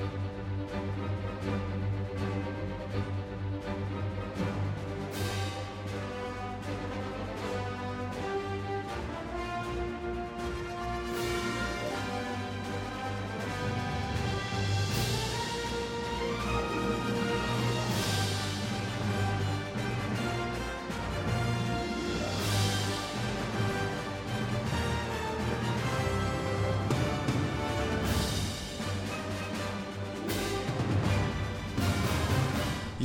[0.00, 0.14] Thank
[1.44, 1.69] you.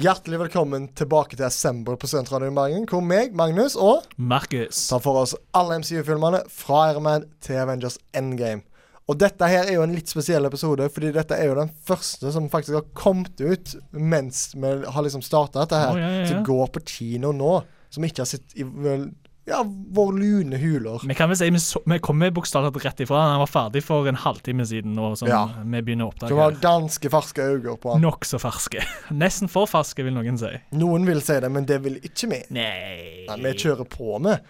[0.06, 4.84] Hjertelig velkommen tilbake til Assemble på Studentradioen Bergen, hvor meg, Magnus og Markus.
[4.92, 8.62] tar for oss alle MCU-filmene fra Iron Man til Avengers Endgame.
[9.10, 12.30] Og dette her er jo en litt spesiell episode, fordi dette er jo den første
[12.36, 15.96] som faktisk har kommet ut mens vi har liksom starta dette her.
[15.96, 16.30] Oh, ja, ja, ja.
[16.30, 17.56] Som går på kino nå.
[17.90, 19.08] Som ikke har sett i vel,
[19.48, 21.02] ja, vår lune huler.
[21.08, 23.20] Vi kan vel si vi, så, vi kommer bokstavelig rett ifra.
[23.22, 24.98] Han var ferdig for en halvtime siden.
[24.98, 25.44] Og sånn, Ja.
[25.62, 28.02] Vi begynner Som har var ganske ferske øyne på han.
[28.02, 28.82] Nokså ferske.
[29.24, 30.50] Nesten for ferske, vil noen si.
[30.74, 32.42] Noen vil si det, men det vil ikke vi.
[32.58, 33.26] Nei.
[33.30, 34.42] Nei, vi kjører på med.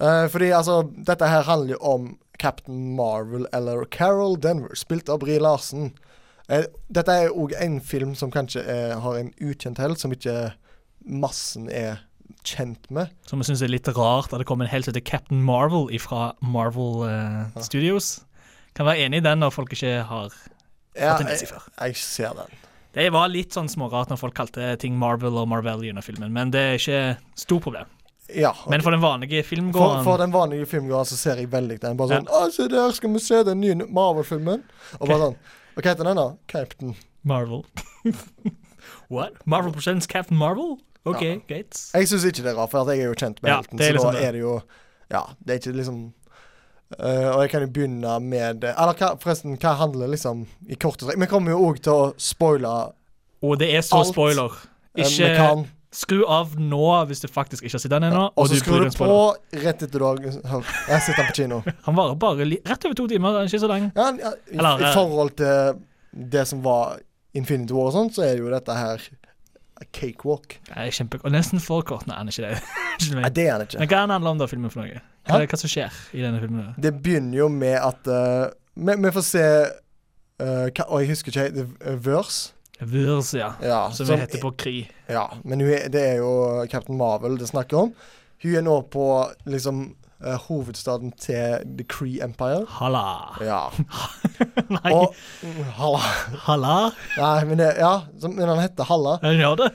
[0.00, 5.20] Uh, fordi altså, dette her handler jo om Captain Marvel, eller Carol Denver, spilt av
[5.20, 5.92] Brie Larsen.
[6.48, 10.54] Uh, dette er òg en film som kanskje er, har en ukjent helt, som ikke
[11.04, 12.06] massen er
[12.46, 13.10] kjent med.
[13.28, 15.88] Som jeg syns er litt rart at det kommer en helt som heter Captain Marvel
[16.02, 17.62] fra Marvel eh, Ja.
[17.66, 18.20] Studios.
[18.74, 20.30] Kan være enig i den når folk ikke har
[20.96, 21.68] Ja, fått en med seg jeg, før.
[21.86, 22.58] jeg ser den.
[22.94, 26.50] Det var litt sånn smårart når folk kalte ting Marvel og Marvel under filmen, men
[26.50, 27.02] det er ikke
[27.38, 27.86] stort problem.
[28.34, 28.50] Ja.
[28.50, 28.70] okay.
[28.70, 31.96] Men for den vanlige for, filmgåeren for den vanlige filmgåeren så ser jeg veldig den.
[31.98, 34.62] Bare sånn Å, se der skal vi se den nye Marvel-filmen.
[35.00, 35.38] Og bare sånn
[35.74, 36.28] Hva heter den, da?
[36.50, 36.94] Captain
[37.26, 37.64] Marvel.
[39.10, 39.34] What?
[39.46, 40.78] Marvel presents Captain Marvel?
[41.06, 41.36] OK, Ja.
[41.48, 41.90] greit.
[41.94, 43.78] Jeg syns ikke det er rart, for at jeg er jo kjent med Ja, helten.
[43.78, 44.24] så liksom da det.
[44.28, 44.62] er det jo
[45.10, 46.12] Ja, det er ikke liksom
[46.98, 51.06] Uh, Og jeg kan jo begynne med Eller hva, forresten, hva handler liksom i korte
[51.06, 52.72] trekk Vi kommer jo òg til å spoile
[53.46, 54.50] Og det er så Alt, spoiler.
[54.98, 55.62] eh, Ikke kan.
[55.94, 58.24] skru av nå hvis du faktisk ikke har sett den ennå.
[58.34, 60.18] Og og så skrur du på rett etter du har.
[60.88, 61.62] Jeg sitter på kino.
[61.86, 63.32] Han varer bare li rett over to timer.
[63.38, 63.86] Den er ikke så lang.
[63.94, 65.80] Ja, ja, i, Eller, I eh, forhold til
[66.34, 66.98] det som var
[67.34, 68.98] Infinity War og sånn, så er jo dette her
[69.92, 70.58] cakewalk.
[70.68, 71.20] Det er kjempe...
[71.24, 72.06] Og nesten for kort.
[72.08, 73.14] Nei, han er ikke det.
[73.16, 73.80] Nei, det er han ikke.
[73.82, 75.02] Men hva handler om da, filmen for noe?
[75.26, 76.70] Hva, er det- hva som skjer i denne filmen?
[76.70, 76.84] Da?
[76.88, 78.46] Det begynner jo med at eh,
[78.80, 82.52] vi, vi får se uh, hva, Og jeg husker ikke The Verse.
[82.80, 83.50] Verse, ja.
[83.60, 84.76] Ja, Som som vi heter på Kri.
[85.10, 87.94] Ja, men er, det er jo Captain Marvel det snakker om.
[88.40, 89.06] Hun er nå på
[89.44, 89.90] liksom
[90.46, 92.66] hovedstaden til The Cree Empire.
[92.78, 93.04] Halla.
[93.44, 93.62] Ja.
[94.76, 95.14] Nei, Og
[95.78, 96.02] Halla.
[96.46, 96.74] halla?
[97.16, 97.94] Nei, men det, ja,
[98.26, 99.16] men han heter Halla.
[99.24, 99.70] Han gjør det.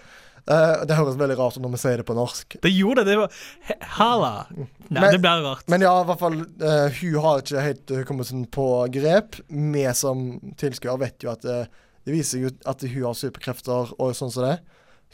[0.46, 2.58] Uh, det høres veldig rart ut når vi sier det på norsk.
[2.62, 3.16] Det gjorde det.
[3.16, 4.34] Det var Hala.
[4.54, 4.68] Nei,
[5.02, 5.64] Men- det blir rart.
[5.74, 9.40] Men ja, i hvert fall uh, Hun har ikke helt kommet sånn på grep.
[9.50, 10.28] Vi som
[10.62, 11.64] tilskuere vet jo at uh,
[12.06, 14.60] det viser jo at hun har superkrefter og sånn som det.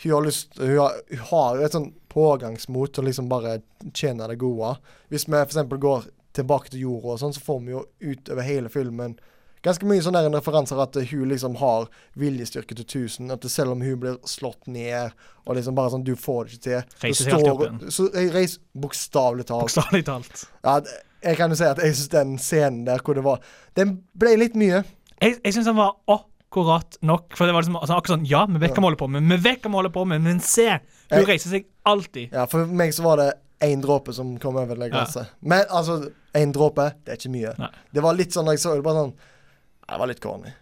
[0.03, 3.59] Hun har lyst Hun har, hun har et sånn pågangsmot og liksom bare
[3.95, 4.75] tjene det gode.
[5.11, 5.61] Hvis vi f.eks.
[5.71, 9.17] går tilbake til jorda og sånn, så får vi jo utover hele filmen
[9.65, 11.87] ganske mye sånne referanser at hun liksom har
[12.19, 13.31] viljestyrke til 1000.
[13.35, 15.13] At selv om hun blir slått ned
[15.45, 16.97] og liksom bare sånn Du får det ikke til.
[17.05, 17.79] Reiser helt opp igjen.
[17.93, 19.67] Så jeg reiser bokstavelig talt.
[19.67, 20.45] Bokstavelig talt.
[20.65, 20.79] Ja,
[21.21, 23.43] jeg kan jo si at jeg syns den scenen der hvor det var
[23.77, 24.83] Den ble litt mye.
[25.21, 27.29] Jeg, jeg syns den var akkurat nok.
[27.37, 29.29] For det var liksom altså, akkurat sånn Ja, vi vet hva vi holder på med,
[29.29, 30.71] vi vet hva vi holder på med, men se!
[31.11, 32.31] Hun reiser seg alltid.
[32.33, 33.29] Ja, For meg så var det
[33.61, 35.27] én dråpe som kom over det glasset.
[35.41, 35.99] Men altså,
[36.37, 37.53] én dråpe, det er ikke mye.
[37.59, 37.69] Nei.
[37.93, 39.13] Det var litt sånn da jeg så det, bare sånn
[39.91, 40.53] Det var litt corny.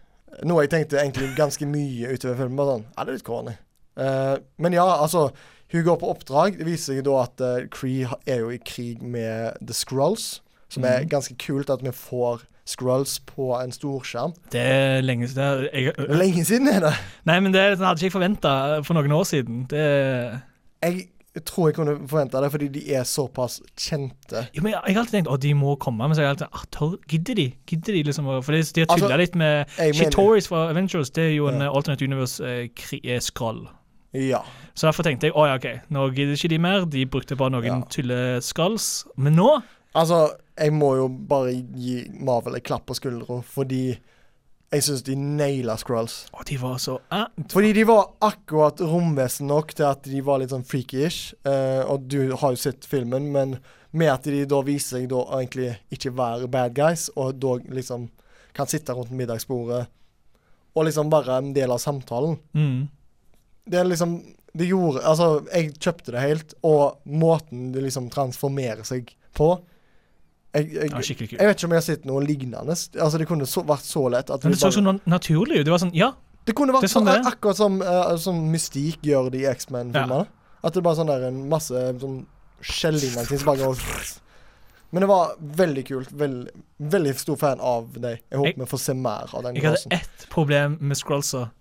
[0.49, 2.57] Noe jeg tenkte egentlig ganske mye utover filmen.
[2.59, 3.55] Bare sånn Ja, det er litt corny.
[3.99, 5.29] Uh, men ja, altså
[5.71, 6.57] Hun går på oppdrag.
[6.57, 10.41] Det viser seg da at uh, Cree er jo i krig med The Scrolls.
[10.69, 11.09] Som er Mhm.
[11.09, 14.33] ganske kult at vi får Scrolls på en storskjerm.
[14.53, 16.93] Det er lenge siden jeg, er lenge siden er det.
[17.29, 18.51] Nei, men det hadde ikke jeg forventa
[18.85, 19.63] for noen år siden.
[19.71, 19.85] Det
[20.83, 24.45] Jeg tror jeg kunne forventa det, fordi de er såpass kjente.
[24.55, 26.37] jo, men jeg, jeg har alltid tenkt at de må komme, men så har jeg
[26.41, 26.47] alltid
[26.81, 27.47] ah, Gidder de?
[27.67, 31.09] Gidder de liksom For de, de har tulla Altså, litt med Jeg Shitoris fra Avengers.
[31.09, 31.67] Det er jo en Ja.
[31.69, 32.69] eh, alternate universe eh,
[33.03, 33.19] eh.
[34.13, 34.41] Ja.
[34.73, 36.85] Så derfor tenkte jeg å ja, OK, nå gidder ikke de mer.
[36.89, 37.81] De brukte bare noen Ja.
[37.93, 39.05] tulleskalls.
[39.17, 39.61] Men nå
[39.97, 43.83] Altså, jeg må jo bare gi Marvel en klapp på skuldra, fordi
[44.69, 46.27] jeg syns de naila Scrolls.
[46.37, 50.41] Og de var så uh, Fordi de var akkurat romvesen nok til at de var
[50.41, 51.33] litt sånn freaky-ish.
[51.47, 53.57] Uh, og du har jo sett filmen, men
[53.89, 58.11] med at de da viser seg da egentlig ikke være bad guys, og da liksom
[58.53, 59.87] kan sitte rundt middagsbordet
[60.77, 62.37] og liksom være en del av samtalen.
[62.53, 62.87] mm.
[63.65, 64.21] det er liksom
[64.53, 69.51] Det gjorde Altså, jeg kjøpte det helt, og måten det liksom transformerer seg på
[70.55, 72.73] Jeg, jeg, ja, jeg vet ikke om jeg har sett noe lignende.
[72.73, 75.59] Altså, det kunne så, vært så lett at Men det så bare- så na- naturlig
[75.59, 75.65] ut.
[75.65, 76.13] Det var sånn Ja,
[76.45, 80.25] Det kunne vært Det sånn sånn, akkurat som, uh, som Mystikk gjør det i X-Men-filmene.
[80.63, 81.69] At det bare sånn der en masse
[82.01, 82.25] sånn
[82.61, 83.77] skjellignende ting som bare går
[84.91, 86.09] Men det var veldig kult.
[86.17, 86.49] Veldig,
[86.81, 88.19] veldig stor fan av deg.
[88.31, 91.51] Jeg håper vi får se mer av den Jeg hadde ett problem med Scrollser,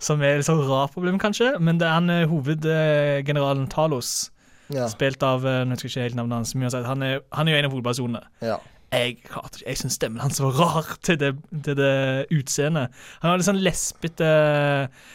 [0.00, 1.60] som er et sånn rart problem, kanskje.
[1.60, 4.30] Men det er han eh, hovedgeneralen Talos,
[4.72, 6.54] Ja, spilt av eh, Nå husker jeg ikke helt navnet hans.
[6.54, 8.22] men uansett, Han er, han er jo en av hovedpersonene.
[8.42, 8.60] ja.
[8.92, 11.30] Jeg hater ikke Jeg syns stemmen hans var rar til det,
[11.64, 12.92] til det utseendet.
[13.22, 14.26] Han har litt sånn lespete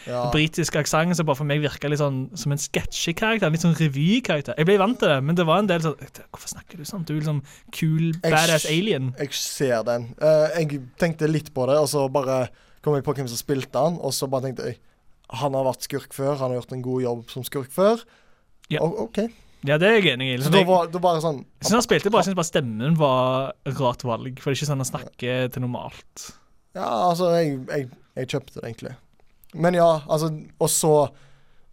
[0.08, 0.22] ja.
[0.34, 3.52] britisk aksent som bare for meg virka litt sånn som en sketsjekarakter.
[3.54, 4.58] Litt sånn revykarakter.
[4.58, 7.04] Jeg ble vant til det, men det var en del sånn Hvorfor snakker du sånn?
[7.06, 7.40] Du er liksom
[7.78, 9.12] cool, badass jeg, alien.
[9.22, 10.08] Jeg ser den.
[10.18, 12.48] Uh, jeg tenkte litt på det, og så bare
[12.82, 14.80] kom jeg på hvem som spilte han, og så bare tenkte jeg
[15.38, 18.02] Han har vært skurk før, han har gjort en god jobb som skurk før.
[18.74, 18.82] Ja.
[18.82, 19.22] O- OK.
[19.66, 20.34] Ja, det er jeg enig i.
[20.38, 22.50] Så Liksom, da var det bare sånn jeg synes han spilte bra, jeg synes bare
[22.52, 24.38] stemmen var rart valg.
[24.38, 26.28] For det er ikke sånn han snakker til normalt.
[26.78, 27.88] Ja, altså, jeg, jeg,
[28.20, 28.94] jeg kjøpte det egentlig.
[29.58, 30.28] Men ja, altså
[30.60, 30.92] Og så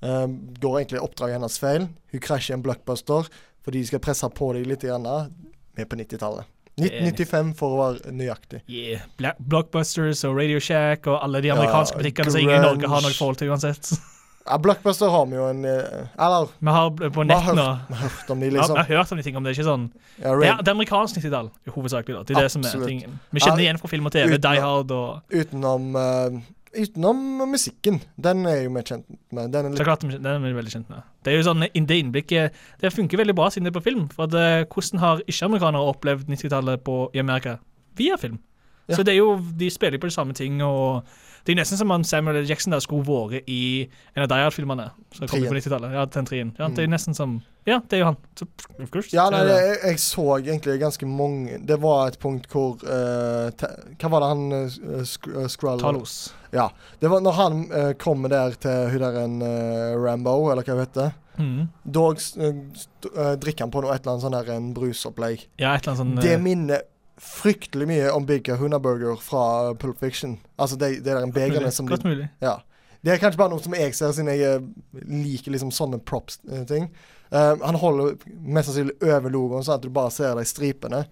[0.02, 0.26] eh,
[0.64, 1.90] går egentlig oppdraget hennes feil.
[2.14, 3.30] Hun krasjer en blockbuster
[3.66, 4.84] fordi de skal presse på deg litt.
[4.86, 5.08] Grann.
[5.76, 6.46] Vi er på 90-tallet.
[6.76, 8.60] Det er 1995 for å være nøyaktig.
[8.68, 9.06] Yeah.
[9.40, 13.06] Blockbusters og Radio Shack og alle de Ja, amerikanske butikkene som ingen i Norge har
[13.06, 13.94] noe forhold til uansett.
[14.46, 18.02] Ja, blockbuster har vi jo en eh, Eller, Vi har på nett nå vi har
[18.04, 18.76] hørt om de, Ja, liksom.
[18.78, 19.54] Jeg har hørt om de ting om det.
[19.54, 19.86] er ikke sånn
[20.20, 22.18] Ja, Det er, det er amerikansk 90-tall, hovedsakelig.
[22.20, 22.24] da.
[22.24, 23.16] Det er det som er tingen.
[23.32, 24.38] Vi kjenner Ja, igjen fra film og TV.
[24.38, 26.38] Die Hard og utenom uh,
[26.76, 27.20] Utenom
[27.50, 28.02] musikken.
[28.20, 29.52] Den er jo vi kjent med.
[29.52, 31.02] Den er Så klart, Den er vi veldig kjent med.
[31.24, 34.10] Det er jo sånn, Det innblikket Det funker veldig bra siden det er på film.
[34.14, 37.60] For at, eh, Hvordan har ikke-amerikanere opplevd 90-tallet i Amerika?
[37.96, 38.40] Via film.
[38.88, 38.96] Ja.
[38.98, 40.62] Så det er jo, De spiller jo på de samme ting.
[40.62, 41.04] og
[41.46, 42.48] Det er nesten som om Samuel L.
[42.50, 44.88] Jackson der skulle vært i en av Die Hard-filmene.
[45.14, 45.92] som kom på 90-tallet.
[45.94, 46.56] Ja, den trien.
[46.58, 46.96] Ja, det er Mm.
[46.98, 48.18] nesten som Ja, det er jo han.
[48.38, 48.48] Så,
[48.82, 49.10] of course.
[49.14, 53.70] Ja, nei, jeg, jeg så egentlig ganske mange Det var et punkt hvor uh, te,
[54.02, 56.34] Hva var det han uh, sk uh, Skrull Talos.
[56.54, 56.68] Ja.
[57.02, 59.38] Det var når han uh, kommer der til hun der en
[60.04, 61.14] Rambo, eller hva hun heter.
[61.38, 61.68] Mm.
[61.84, 65.46] Da drikker han på noe et eller annet sånn der en brusopplegg.
[65.60, 66.86] Ja, et eller annet sånn Det minner
[67.18, 70.38] fryktelig mye om Big Kahuna Burger fra Pulp Fiction.
[70.60, 72.30] Altså de, de der begerne som Godt mulig.
[72.44, 72.58] Ja.
[73.06, 76.90] Det er kanskje bare noe som jeg ser, siden jeg eh, liker liksom sånne props-ting.
[77.32, 81.04] han holder mest sannsynlig over logoen, sånn at du bare ser de stripene.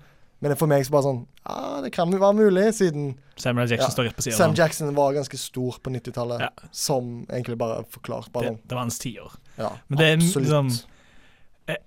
[0.43, 3.87] Men for meg så bare sånn Ja, det kan jo være mulig, siden Samuel Jackson
[3.87, 3.93] Ja.
[3.95, 4.55] står rett på siden Sam.
[4.57, 6.41] Jackson var ganske stor på 90-tallet.
[6.41, 6.49] Ja.
[6.71, 8.31] Som egentlig bare forklart.
[8.33, 8.59] Bare Det, sånn.
[8.67, 9.31] det var hans tiår.
[9.57, 10.47] Ja, Men det er absolutt.
[10.47, 10.92] liksom- Eh,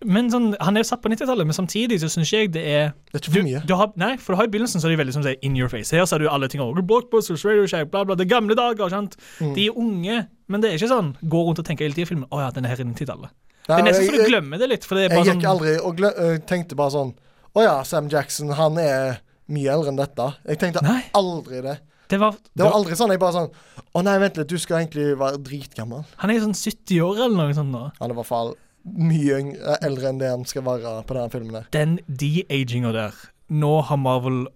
[0.09, 2.93] Men sånn, Han er jo satt på 90-tallet, men samtidig så syns jeg det er
[3.13, 3.61] Det er ikke for mye.
[3.69, 5.57] du har, Nei, for du har i begynnelsen så er de veldig som sier in
[5.59, 5.93] your face.
[5.93, 6.81] Her ser du alle ting over.
[6.81, 8.17] Blockbusters, Radio Shack, bla, bla.
[8.17, 8.89] Det er gamle dager.
[8.89, 9.19] sant?
[9.41, 9.53] Mm.
[9.59, 10.17] De er unge,
[10.49, 12.51] men det er ikke sånn gå rundt og tenke hele tiden i filmen å ja,
[12.57, 13.35] den er her i 90-tallet.
[13.67, 14.85] Det er nesten så du glemmer det litt.
[14.87, 17.13] For det er Jeg gikk sånn aldri og øh, tenkte bare sånn
[17.57, 19.21] Å ja, Sam Jackson, han er
[19.53, 20.27] mye eldre enn dette.
[20.47, 21.03] Jeg tenkte Nei.
[21.19, 21.79] aldri det.
[22.09, 23.11] Det var, Det var aldri sånn.
[23.11, 23.51] Jeg bare sånn
[23.93, 26.05] Å nei, vent litt, du skal egentlig være dritgammel.
[26.23, 27.91] Han er sånn 70 år eller noe sånt nå.
[27.99, 28.55] Han er i hvert fall
[28.87, 31.57] mye eh, eldre enn det han skal være på denne filmen.
[31.59, 31.67] der.
[31.75, 33.17] Den de-aginga der
[33.49, 34.47] Nå har Marvel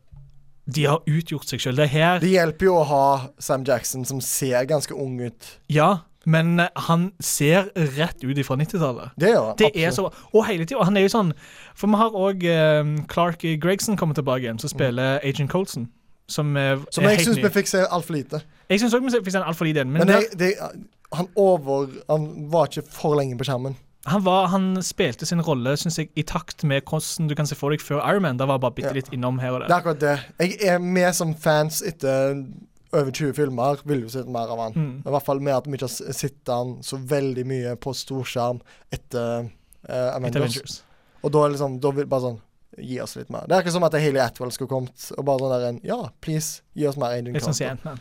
[0.67, 1.77] De har utgjort seg sjøl.
[1.79, 3.05] Det er her Det hjelper jo å ha
[3.39, 5.51] Sam Jackson, som ser ganske ung ut.
[5.71, 9.15] Ja, men eh, han ser rett ut ifra 90-tallet.
[9.19, 9.57] Det gjør han.
[9.59, 10.85] Det er så Og hele tida.
[10.85, 11.33] Han er jo sånn
[11.75, 12.47] For vi har òg
[13.09, 15.89] Clark Gregson kommet tilbake igjen, som spiller Agent Colson.
[16.31, 18.43] Som, er, Som jeg syns vi fikk se altfor lite.
[18.71, 19.83] Jeg syns òg vi fikk se altfor lite.
[19.85, 20.53] Men, Men det, det,
[21.13, 23.75] han over Han var ikke for lenge på skjermen.
[24.05, 27.59] Han, var, han spilte sin rolle synes jeg, i takt med hvordan du kan se
[27.59, 28.41] for deg før Iron Man.
[28.41, 29.69] Da var jeg bare bitte litt innom her og der.
[29.69, 30.17] Det er akkurat det.
[30.41, 32.41] Jeg er med som fans etter
[32.91, 34.77] over 20 filmer, vil jo se mer av han.
[34.77, 34.95] Mm.
[35.05, 38.63] I hvert fall med at vi ikke har sett han så veldig mye på storskjerm
[38.91, 39.51] etter
[39.87, 40.41] uh, Avengers.
[40.41, 40.79] Avengers.
[41.21, 42.41] Og da er liksom Da vil bare sånn
[42.81, 43.45] Gi oss litt mer.
[43.51, 45.99] Det er ikke som at Haley Atwell skulle kommet og bare sånn der en Ja,
[46.23, 47.99] please, gi oss mer Agent sånn Carter.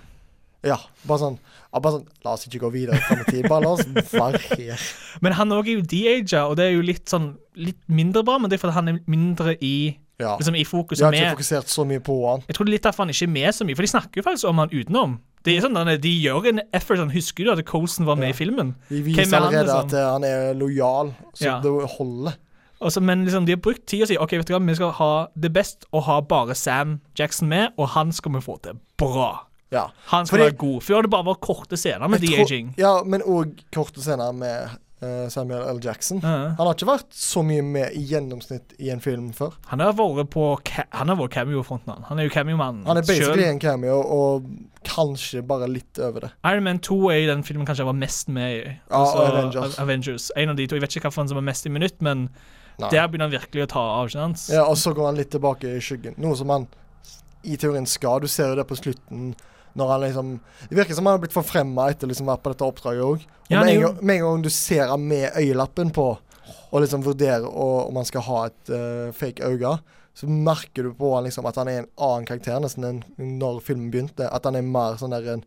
[0.63, 0.75] Ja,
[1.07, 1.37] bare sånn,
[1.73, 3.45] ja, bare sånn La oss ikke gå videre fram i tid.
[3.47, 4.81] Bare la oss være her.
[5.23, 8.37] Men han òg er jo de-aga, og det er jo litt sånn Litt mindre bra,
[8.39, 10.37] men det er fordi han er mindre i, Ja.
[10.39, 10.99] liksom, i fokus.
[10.99, 12.43] Jeg har ikke fokusert så mye på han.
[12.47, 14.21] Jeg tror det er litt derfor han ikke er med så mye, for de snakker
[14.21, 15.17] jo faktisk om han utenom.
[15.43, 16.97] Det er sånn, De gjør en effort.
[16.99, 18.33] sånn, Husker du at Colson var med Ja.
[18.33, 18.75] i filmen?
[18.89, 19.85] De viser er han, allerede liksom?
[19.85, 21.59] at han er lojal, så Ja.
[21.59, 22.33] det holder.
[22.81, 24.91] Også, men liksom, de har brukt tid og si ok, vet du hva, vi skal
[24.91, 28.79] ha det best å ha bare Sam Jackson med, og han skal vi få til
[28.97, 29.41] bra.
[29.71, 29.87] Ja.
[30.09, 30.81] Han skal Fordi- være god.
[30.83, 32.73] Før det bare vært korte scener med de-aging.
[32.77, 34.69] Ja, men òg korte scener med
[35.03, 35.79] uh, Samuel L.
[35.83, 36.19] Jackson.
[36.23, 36.55] Ja.
[36.57, 39.53] Han har ikke vært så mye med i gjennomsnitt i en film før.
[39.69, 40.47] Han har vært på
[40.91, 42.03] Han har vært cameo-fronten, han.
[42.09, 43.51] Han er jo cameo-mannen Han er basically selv.
[43.53, 44.49] en cameo, og
[44.83, 46.31] kanskje bare litt over det.
[46.45, 48.79] Iron Man 2 er i den filmen kanskje jeg var mest med i.
[48.89, 49.77] Ja, og Avengers.
[49.79, 50.31] Avengers.
[50.35, 50.75] En av de to.
[50.75, 52.29] Jeg vet ikke hvilken som er mest i minutt, men
[52.79, 52.89] Nei.
[52.89, 54.07] der begynner han virkelig å ta av.
[54.07, 54.49] ikke sant?
[54.49, 56.15] Ja, og så går han litt tilbake i skyggen.
[56.17, 56.67] Noe som han
[57.43, 58.19] i teorien skal.
[58.19, 59.35] Du ser jo det på slutten,
[59.79, 60.33] Når han liksom
[60.69, 63.23] Det virker som han har blitt forfremma etter liksom å være på dette oppdraget òg.
[63.23, 66.09] Og Ja, med, en gang, med en gang du ser han med øyelappen på,
[66.69, 69.77] og liksom vurderer om han skal ha et uh, fake øye,
[70.19, 73.01] så merker du på han liksom at han er en annen karakter nesten enn
[73.39, 74.27] når filmen begynte.
[74.27, 75.45] At han er mer sånn der en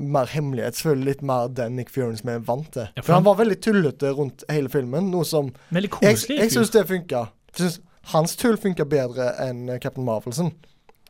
[0.00, 2.88] mer hemmelighetsfull, litt mer den Nick Fury som vi er vant til.
[2.96, 6.72] Ja, for for han var veldig tullete rundt hele filmen, noe som Jeg, jeg syns
[6.74, 7.28] det funka.
[7.56, 10.54] Synes Hans tull funka bedre enn Captain Marvelsen.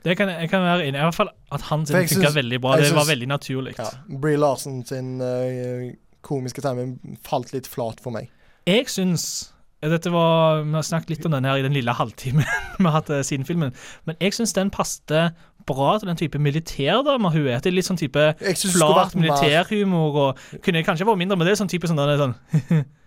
[0.04, 1.04] Det kan, jeg kan være enig i.
[1.04, 2.76] Hvert fall at han sin funka veldig bra.
[2.76, 3.74] Det Det var veldig naturlig.
[3.78, 3.88] Ja.
[4.22, 5.90] Brie Larsen sin uh,
[6.24, 8.30] komiske timing falt litt flat for meg.
[8.68, 12.44] Jeg syns dette var, Vi har snakket litt om den her i den lille halvtimen
[12.78, 13.72] vi har hatt eh, siden filmen.
[14.04, 15.30] Men jeg syns den passte
[15.66, 17.62] bra til den type militærdame hun er.
[17.64, 20.18] Det er litt sånn type synes flat militærhumor.
[20.20, 22.84] og Kunne kanskje vært mindre, men det er sånn type sånn denne, sånn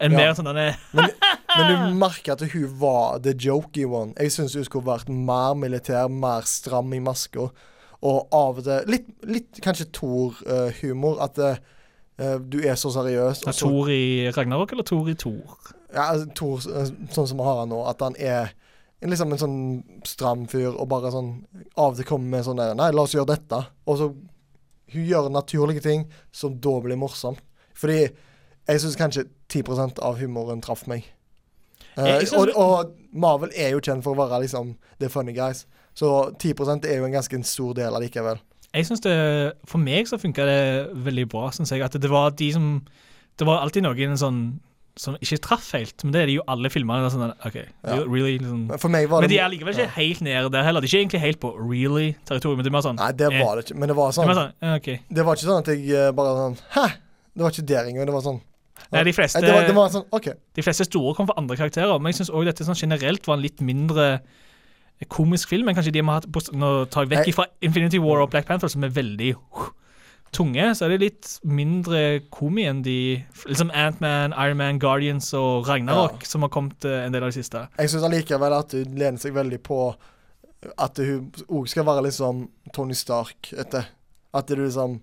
[0.00, 0.72] En mer sånn denne
[1.58, 4.12] Men du merker at hun var the jokey one.
[4.18, 7.48] Jeg syns hun skulle vært mer militær, mer stram i maska.
[8.06, 11.18] Og av og til Litt, litt kanskje Thor-humor.
[11.24, 11.58] at eh,
[12.18, 13.42] eh, du er så seriøs.
[13.48, 15.56] Er Thor i Ragnarok eller Thor i Thor?
[15.94, 18.52] Ja, altså, Thor, eh, sånn som vi har han nå, at han er
[19.02, 19.58] liksom en sånn
[20.06, 21.28] stram fyr og bare sånn
[21.78, 23.60] Av og til kommer med sånn der Nei, la oss gjøre dette.
[23.86, 24.08] Og så
[24.88, 27.42] Hun gjør naturlige ting som da blir morsomt.
[27.76, 31.04] Fordi jeg syns kanskje 10% av humoren traff meg.
[31.96, 35.66] Eh, synes- og, og Marvel er jo kjent for å være liksom the funny guys.
[35.98, 38.38] Så 10% er jo en ganske stor del allikevel.
[38.74, 39.16] Jeg synes det,
[39.66, 41.48] For meg så funka det veldig bra.
[41.50, 42.82] syns jeg, at Det var de som
[43.38, 44.60] Det var alltid noen sånn
[44.98, 47.06] som ikke traff helt, men det er det jo alle filmene.
[47.06, 48.02] Sånn, okay, Ja.
[48.02, 48.66] really, liksom.
[48.66, 50.80] Men de er likevel ikke helt nede der heller.
[50.80, 52.56] De er ikke egentlig helt på really-territorium.
[52.58, 53.78] Men det er mer sånn Nei, det eh, var det ikke.
[53.78, 54.88] Men det var det var, sånn mer sånn, ja, OK.
[55.14, 56.86] Det var ikke sånn at jeg eh, bare sånn Hæ?
[57.36, 58.06] Det var ikke der engang.
[58.06, 58.40] Det var sånn
[58.94, 60.38] Nei, de fleste, Det var, det var sånn okay.
[60.56, 63.44] de fleste store kom fra andre karakterer, men jeg syns dette sånn generelt var en
[63.44, 64.06] litt mindre
[65.12, 68.24] komisk film enn kanskje de vi har hatt Nå tar jeg vekk fra Infinity War
[68.24, 69.68] og Black Panther, som er veldig uh,
[70.34, 75.68] tunge, så er det litt mindre komi enn de liksom Ant-Man, Iron Man, Guardians og
[75.68, 76.28] Ragnarok, Ja.
[76.28, 77.68] som har kommet eh, en del av de siste.
[77.78, 79.78] Jeg syns allikevel at hun lener seg veldig på
[80.76, 83.52] at hun òg skal være liksom Tony Stark.
[83.56, 83.88] Etter.
[84.34, 84.98] At du liksom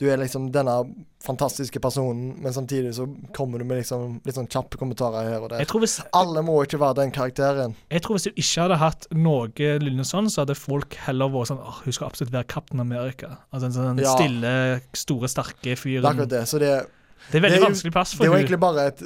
[0.00, 0.78] Du er liksom denne
[1.20, 3.04] fantastiske personen, men samtidig så
[3.36, 5.66] kommer du med liksom litt sånn kjappe kommentarer her og der.
[5.82, 7.74] Hvis, Alle må ikke være den karakteren.
[7.92, 9.48] jeg tror hvis du ikke hadde hatt noe
[9.84, 13.36] lignende sånn, så hadde folk heller vært sånn åh, hun skal absolutt være Captain America.
[13.52, 14.14] Altså en sånn Ja.
[14.16, 16.08] stille, store, sterke Det er fyren.
[16.08, 16.42] akkurat det.
[16.48, 16.86] Så det,
[17.28, 19.02] Det er veldig Det er vanskelig plass det er jo egentlig bare et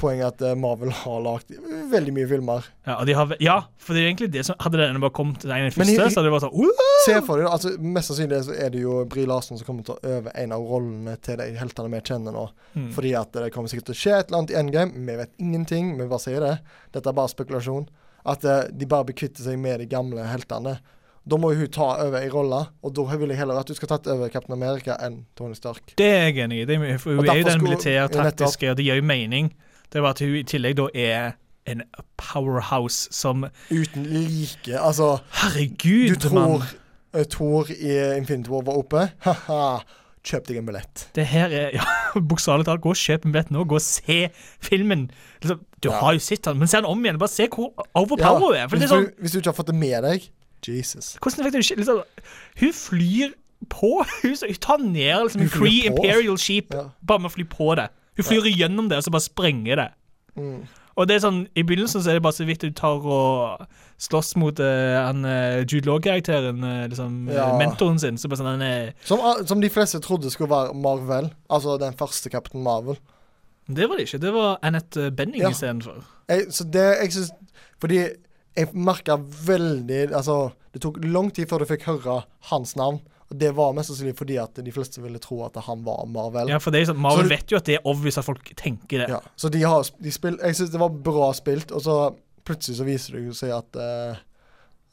[0.00, 1.52] poeng at eh, Marvel har lagd
[1.90, 2.66] veldig mye filmer.
[2.86, 5.72] Ja, har, ja, for det er egentlig det som Hadde denne bare kommet den ene
[5.72, 6.96] første, jeg, så hadde det bare sånn uh!
[7.06, 9.96] Se for deg, altså Mest sannsynlig så er det jo Bry Larsen som kommer til
[9.96, 12.46] å øve en av rollene til de heltene vi kjenner nå.
[12.74, 12.90] Mm.
[12.96, 15.06] Fordi at det kommer sikkert til å skje et eller annet i endgame.
[15.08, 16.56] Vi vet ingenting, vi bare sier det.
[16.96, 17.88] Dette er bare spekulasjon.
[18.26, 20.76] At eh, de bare bekvitter seg med de gamle heltene.
[21.26, 23.74] Da må jo hun ta over i rolla, og da vil jeg heller at du
[23.74, 25.96] skal tatt over Captain America enn Tony Stark.
[25.98, 26.66] Det er jeg enig i.
[26.68, 29.50] Det for hun er jo den ja, militærtaktiske, og det gir jo mening.
[29.92, 31.34] Det var at hun i tillegg da er
[31.66, 31.82] en
[32.16, 34.70] powerhouse som Uten like.
[34.78, 39.08] Altså, Herregud, du tror uh, Thor i Infinity War var oppe?
[39.26, 39.60] Ha-ha.
[40.26, 41.04] Kjøp deg en billett.
[41.14, 41.84] Det her er ja,
[42.18, 43.66] Bokstavelig talt, gå og kjøp en billett nå.
[43.66, 44.28] Gå og se
[44.62, 45.08] filmen.
[45.42, 45.98] Liksom, du Ja.
[46.00, 47.18] har jo sett den, men se den om igjen.
[47.18, 48.70] Bare se hvor overpower hun er.
[48.70, 50.30] Hvis, er sånn, du, hvis du ikke har fått det med deg
[50.68, 51.16] Jesus.
[51.22, 52.02] hvordan fikk du liksom,
[52.60, 53.34] Hun flyr
[53.68, 54.04] på.
[54.22, 56.02] Hun, hun tar ned liksom, en flyr på.
[56.04, 56.88] Imperial Sheep Ja.
[57.06, 57.88] bare med å fly på det.
[58.16, 59.88] Hun flyr gjennom det, og så bare sprenger det.
[60.36, 60.66] Mm.
[60.96, 63.66] Og det er sånn, I begynnelsen så er det bare så vidt du tar og
[64.00, 67.50] slåss mot han eh, Jude Law-karakteren, eh, liksom, Ja.
[67.58, 68.16] mentoren sin.
[68.16, 71.30] Så sånn, han Som, som de fleste trodde skulle være Marvel.
[71.50, 72.96] Altså den første Captain Marvel.
[73.68, 74.20] det var det ikke.
[74.20, 75.50] Det var Annette Benning Ja.
[75.50, 76.04] istedenfor.
[76.50, 77.30] Så det jeg synes,
[77.80, 78.08] Fordi
[78.56, 83.00] jeg merka veldig Altså, det tok lang tid før du fikk høre hans navn.
[83.26, 86.48] Og det var mest sannsynlig fordi at de fleste ville tro at han var Marvel.
[86.52, 88.52] Ja, for det er sånn, Marvel Så- vet jo at det er obvious at folk
[88.54, 89.08] tenker det.
[89.10, 92.14] Ja, så de har de spill, Jeg syns det var bra spilt, og så
[92.46, 94.16] plutselig så viser det seg at eh,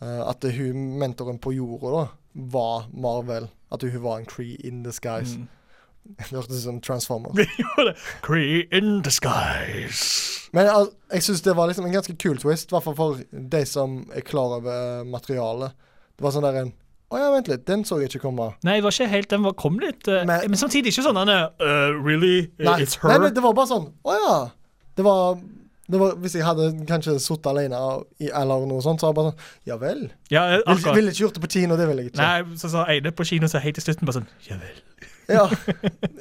[0.03, 3.48] At hun mentoren på jorda da var Marvel.
[3.72, 5.38] At hun var en Cree in disguise.
[5.38, 5.48] Mm.
[6.19, 7.33] Det hørtes ut som Transformers.
[7.38, 7.95] Vi gjorde det.
[8.25, 10.50] Cree in disguise.
[10.53, 13.22] Men al- jeg syns det var liksom en ganske kul twist, i hvert fall for
[13.31, 15.74] de som er klar over materialet.
[16.17, 16.74] Det var sånn der en
[17.13, 18.48] Å ja, vent litt, den så jeg ikke komme.
[18.65, 21.19] Nei, det var ikke helt, den var, kom litt eh, Men- men, samtidig ikke sånn
[21.19, 22.48] han er uh, Really?
[22.57, 23.19] Uh, Nei, It's her?
[23.22, 24.31] nei, det var bare sånn Å ja.
[24.98, 25.38] Det var,
[25.93, 27.77] det var Hvis jeg hadde kanskje sittet alene
[28.17, 30.01] i, eller noe sånt, så hadde jeg bare sånn Ja vel.
[30.33, 30.98] ja, eh, Ville akkurat.
[30.98, 32.24] vil ikke gjort det på kino, det ville jeg ikke.
[32.25, 34.81] Nei, så sa Eide på kino så helt til slutten bare sånn Ja vel.
[35.30, 35.46] Ja.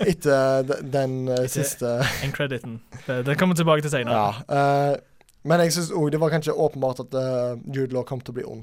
[0.06, 2.80] Etter den uh, siste En crediten.
[3.06, 4.34] Det- Den kommer tilbake til senere.
[4.48, 4.92] Ja.
[4.92, 4.96] Uh,
[5.44, 8.36] men jeg syns òg det var kanskje åpenbart at uh, Jude Law kom til å
[8.36, 8.62] bli ond.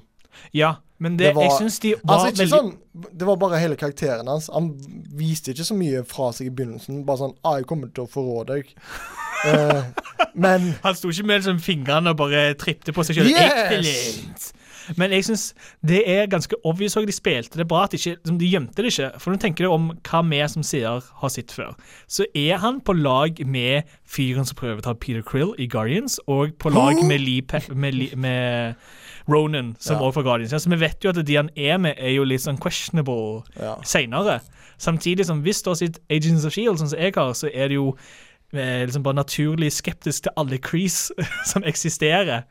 [0.55, 2.69] Ja, men det, Det var- jeg syns de var Altså veldig sånn
[3.17, 4.47] Det var bare hele karakteren hans.
[4.53, 4.69] Han
[5.19, 7.01] viste ikke så mye fra seg i begynnelsen.
[7.05, 8.71] Bare sånn ah, 'Jeg kommer til å forråde deg'.
[9.49, 9.83] uh,
[10.35, 13.29] men Han sto ikke med liksom, fingrene og bare tripte på seg sjøl.
[13.33, 13.75] Yes!
[13.79, 14.53] Excellent!
[14.97, 15.53] Men jeg syns
[15.85, 17.05] det er ganske obvious òg.
[17.09, 17.83] De spilte det bra.
[17.85, 19.09] At de, ikke, liksom, de gjemte det ikke.
[19.19, 21.75] For når du tenker deg om hva vi som seer har sett før,
[22.07, 26.19] så er han på lag med fyren som prøver å ta Peter Krill i Guardians,
[26.27, 27.43] og på lag med, Lee
[27.75, 28.75] med, Lee- med
[29.29, 30.01] Ronan, som Ja.
[30.07, 30.51] også fra Guardians.
[30.51, 33.43] Ja, Så vi vet jo at de han er med, er jo litt sånn questionable
[33.59, 33.75] ja.
[33.83, 34.39] senere.
[34.79, 37.67] Samtidig som hvis du har sett Agents of Shield, sånn som jeg har, så er
[37.67, 37.95] det jo
[38.53, 41.13] eh, liksom bare naturlig skeptisk til alle crease
[41.51, 42.45] som eksisterer.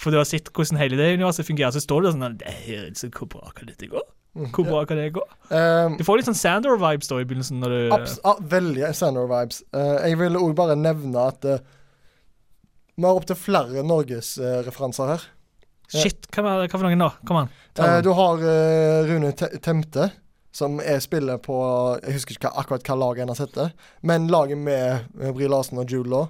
[0.00, 2.88] For du har sett hvordan hele det universet fungerer, så står du sånn det er
[2.98, 4.00] så Hvor bra kan dette gå?
[4.34, 5.22] Hvor bra kan det gå?
[5.54, 7.60] Eh, Du får litt sånn Sandor-vibes da i begynnelsen.
[7.62, 7.80] når du...
[7.94, 9.60] abs ah, veldig Sandor-vibes.
[9.70, 11.60] Uh, jeg vil òg bare nevne at uh,
[12.96, 15.22] vi har opptil flere norgesreferanser her.
[15.94, 17.12] Shit, hva, er- hva for noen da?
[17.28, 17.50] Kom an.
[17.78, 20.08] Eh, du har eh, Rune Te- Temte,
[20.54, 21.54] som er spiller på
[22.02, 23.70] Jeg husker ikke akkurat hva laget hennes heter,
[24.02, 26.28] men laget med uh, Brie Larsen og Jude Law.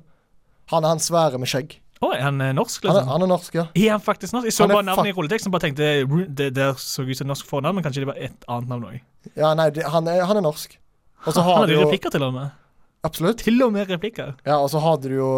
[0.73, 1.79] Han er han svære med skjegg.
[2.05, 2.85] Å, er han norsk?
[2.85, 3.13] norsk, Han er, liksom?
[3.13, 3.67] han er norsk, ja.
[3.73, 4.49] Er han faktisk norsk?
[4.51, 7.49] Jeg så bare navnet i rulleteksten og bare tenkte det der så ut som norsk
[7.49, 8.99] fornavn, men kanskje det var et annet navn òg.
[9.33, 10.77] Ja, nei, det, han, er, han er norsk.
[11.25, 12.53] Han har hadde jo replikker til og med.
[13.05, 13.43] Absolutt.
[13.45, 14.33] Til og med replikker.
[14.47, 15.31] Ja, og så hadde du jo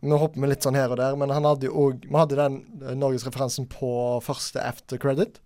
[0.00, 2.38] Nå hopper vi litt sånn her og der, men han hadde jo òg Vi hadde
[2.38, 3.92] den eh, norgesreferansen på
[4.24, 5.40] første after credit.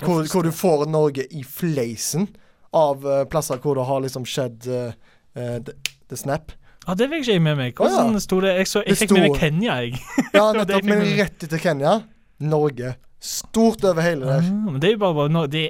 [0.00, 2.28] Hvor, hvor du får Norge i fleisen
[2.70, 4.92] av uh, plasser hvor det har liksom skjedd uh,
[5.34, 5.74] uh, the,
[6.08, 6.52] the snap.
[6.86, 7.76] Ja, Det fikk ikke jeg med meg.
[7.80, 8.06] Å, ja.
[8.24, 8.54] Sto det?
[8.62, 10.00] Jeg, så, jeg Det fikk med meg Kenya, jeg.
[10.36, 12.00] Ja, nettopp, men rett etter Kenya
[12.40, 12.94] Norge.
[13.20, 14.46] Stort over hele Ah, der.
[14.48, 15.66] men det er jo bare, bare no, det,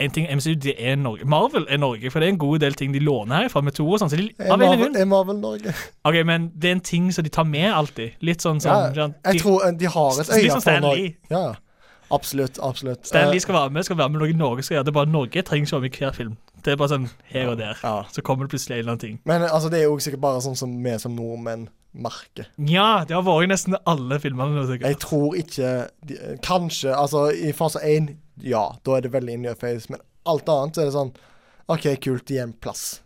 [0.00, 1.26] En ting MCU, det er Norge.
[1.28, 3.84] Marvel er Norge, for det er en god del ting de låner herfra med to
[3.84, 4.08] og sånn.
[4.08, 5.74] Så de, Er Marvel, er Marvel Norge?
[6.08, 8.16] Ok, men det er en ting som de tar med alltid.
[8.24, 11.12] Litt sånn Ja, sånn sånn, jeg de, tror eh, de har et øye for Norge.
[11.28, 11.42] Ja,
[12.16, 12.56] absolutt.
[12.64, 13.04] Absolutt.
[13.12, 14.88] Stan Eh, skal være med, skal være med noe Norge skal gjøre.
[14.88, 16.36] Det er bare Norge trenger ikke være med i hver film.
[16.64, 17.78] Det er bare sånn her og der.
[17.82, 17.94] ja.
[18.12, 19.18] Så kommer det plutselig en eller annen ting.
[19.28, 22.46] Men eh, altså, det er jo sikkert bare sånn som vi som nordmenn merker.
[22.70, 24.54] Ja, det har vært i nesten alle filmene.
[24.54, 24.88] nå, sikkert.
[24.92, 25.72] Jeg tror ikke
[26.06, 28.12] de, Kanskje, altså i fase én,
[28.44, 29.90] ja, da er det veldig in your face.
[29.90, 31.14] Men alt annet så er det sånn
[31.70, 33.00] OK, kult, gi en plass.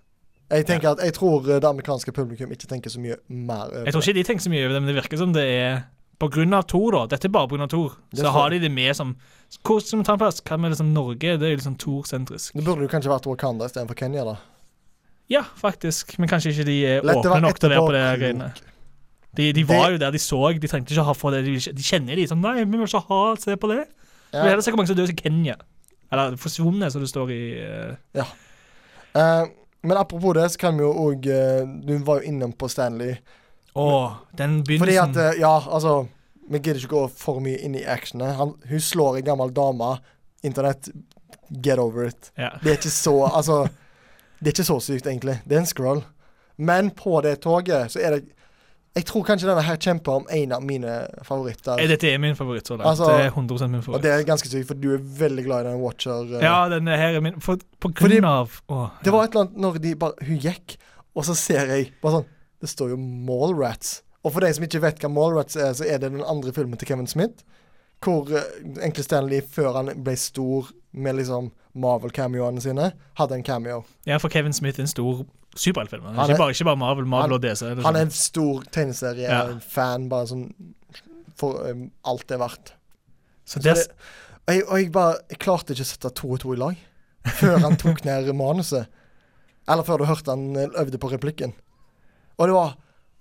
[0.52, 3.80] Jeg tenker at, jeg tror eh, det amerikanske publikum ikke tenker så mye mer over
[3.80, 3.86] det.
[3.88, 5.82] Jeg tror ikke de tenker så mye over det, men det virker som det er
[6.18, 7.04] på grunn av Thor, da.
[7.10, 7.94] Dette er bare på grunn av Thor.
[8.14, 9.16] Så har de det med som
[9.62, 10.40] Hvor skal vi ta en plass?
[10.42, 11.36] Hva med liksom Norge?
[11.38, 12.56] Det er liksom Thor-sentrisk.
[12.56, 14.36] Det burde jo kanskje vært Wakanda istedenfor Kenya, da.
[15.30, 16.16] Ja, faktisk.
[16.18, 18.48] Men kanskje ikke de er Lett åpne nok til å være på det greiene.
[19.34, 21.44] De, de var Det- jo der de så, de trengte ikke ha for det.
[21.44, 23.84] De, de kjenner de sånn Nei, vi vil ikke ha Se på det.
[24.32, 25.56] Vi vil heller se hvor mange som dør i Kenya.
[26.12, 27.94] Eller forsvunnet, som det står i uh...
[28.14, 28.26] Ja.
[29.14, 29.46] Uh,
[29.82, 31.26] men apropos det, så kan vi jo òg
[31.86, 33.16] Du var jo innom på Stanley.
[33.74, 33.86] Å,
[34.38, 36.06] den Fordi at eh, Ja, altså
[36.50, 38.36] Vi gidder ikke gå for mye inn i actionet.
[38.38, 39.96] Han, hun slår en gammel dame.
[40.44, 40.90] Internett,
[41.64, 42.30] get over it.
[42.38, 42.50] ja.
[42.62, 43.62] Det er ikke så Altså,
[44.40, 45.38] det er ikke så sykt, egentlig.
[45.48, 46.02] Det er en scroll.
[46.56, 48.24] Men på det toget så er det
[48.94, 50.92] Jeg tror kanskje denne her kjemper om en av mine
[51.26, 51.80] favoritter.
[51.82, 52.86] Eh, Dette er min favoritt så langt.
[52.92, 55.66] Altså- det er 100 min Og det er ganske sykt, for du er veldig glad
[55.66, 56.28] i den Watcher.
[56.36, 56.44] eh.
[56.44, 59.46] Ja, den her er min for, På Fordi- grunn av å, Det var et eller
[59.48, 60.76] annet når de bare Hun gikk,
[61.16, 62.26] og så ser jeg bare sånn
[62.64, 63.98] Det står jo Mallrats.
[64.24, 66.80] Og for de som ikke vet hva Mallrats er, så er det den andre filmen
[66.80, 67.44] til Kevin Smith.
[68.04, 68.40] Hvor uh,
[68.80, 71.50] egentlig Stanley, før han ble stor med liksom
[71.80, 73.82] Marvel-cameoene sine, hadde en cameo.
[74.08, 75.24] Ja, for Kevin Smith er en stor
[75.56, 76.04] superheltfilm.
[76.06, 77.62] Er Ikke er- bare, ikke bare Marvel, Marvel han- og DC.
[77.68, 78.00] Han er sånn.
[78.00, 80.46] en stor tegneserie-fan, bare sånn
[81.36, 82.72] for um, alt det er verdt.
[83.44, 83.88] Så Så det, det,
[84.46, 86.76] og, jeg, og jeg bare Jeg klarte ikke å sette to og to i lag
[87.40, 88.86] før han tok ned manuset.
[89.68, 91.54] Eller før du hørte han eh, øvde på replikken.
[92.38, 92.74] Og det var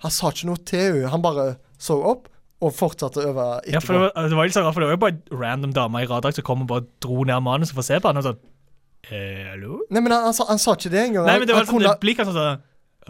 [0.03, 1.09] Han sa ikke noe til henne.
[1.13, 1.45] Han bare
[1.79, 2.25] så opp
[2.63, 4.01] og fortsatte å øve ja, for det, etterpå.
[4.03, 6.45] var, det var litt sånn, for det var jo bare random dame i raddrakt som
[6.47, 8.19] kom og bare dro ned manuset for å se på han.
[8.19, 8.39] Og sånn
[9.09, 9.79] eh, Hallo?
[9.87, 11.27] Nei, men han, han, sa, han sa ikke det engang.
[11.27, 12.61] Nei, men det var han, sånn kunne, blikk han sånn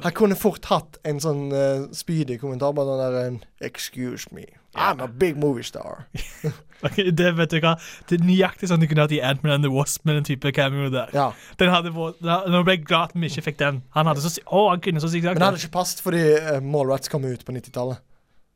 [0.01, 2.73] han kunne fort hatt en sånn uh, spydig kommentar.
[2.73, 6.07] Bare den der en, Excuse me, I'm a big movie star.
[6.86, 7.75] okay, Det vet du hva
[8.09, 10.51] Det er nøyaktig sånn de kunne hatt i Ant-Man and the Wasp med den type
[10.55, 11.12] cameo der.
[11.13, 11.27] Ja.
[11.59, 13.83] Den hadde Nå ble jeg glad at vi ikke fikk den.
[13.93, 16.23] Han hadde så Å, han kunne så sykt sagt Men det hadde ikke passet fordi
[16.41, 18.01] uh, Mallrats kom ut på 90-tallet.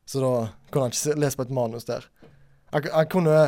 [0.08, 0.32] Så da
[0.72, 2.08] kunne han ikke lese på et manus der.
[2.74, 3.38] Han, han kunne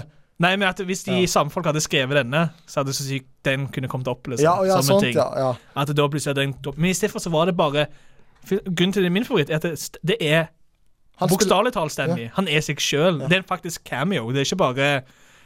[0.40, 1.26] Nei, men at hvis de Ja.
[1.28, 4.30] samme folk hadde skrevet denne, så hadde så sykt den kunne kommet opp.
[4.30, 5.18] liksom Ja, ja som en sånt, ting.
[5.18, 5.26] ja.
[5.36, 5.50] ja.
[5.76, 7.86] At da plutselig hadde den Men i stedet for så var det bare
[8.48, 10.46] Grunnen til det er min favoritt, er at det, det er
[11.20, 12.24] Han talt Stan Lee.
[12.24, 12.30] Ja.
[12.36, 13.20] Han er seg sjøl.
[13.28, 14.30] Det er faktisk cameo.
[14.32, 15.02] Det er ikke bare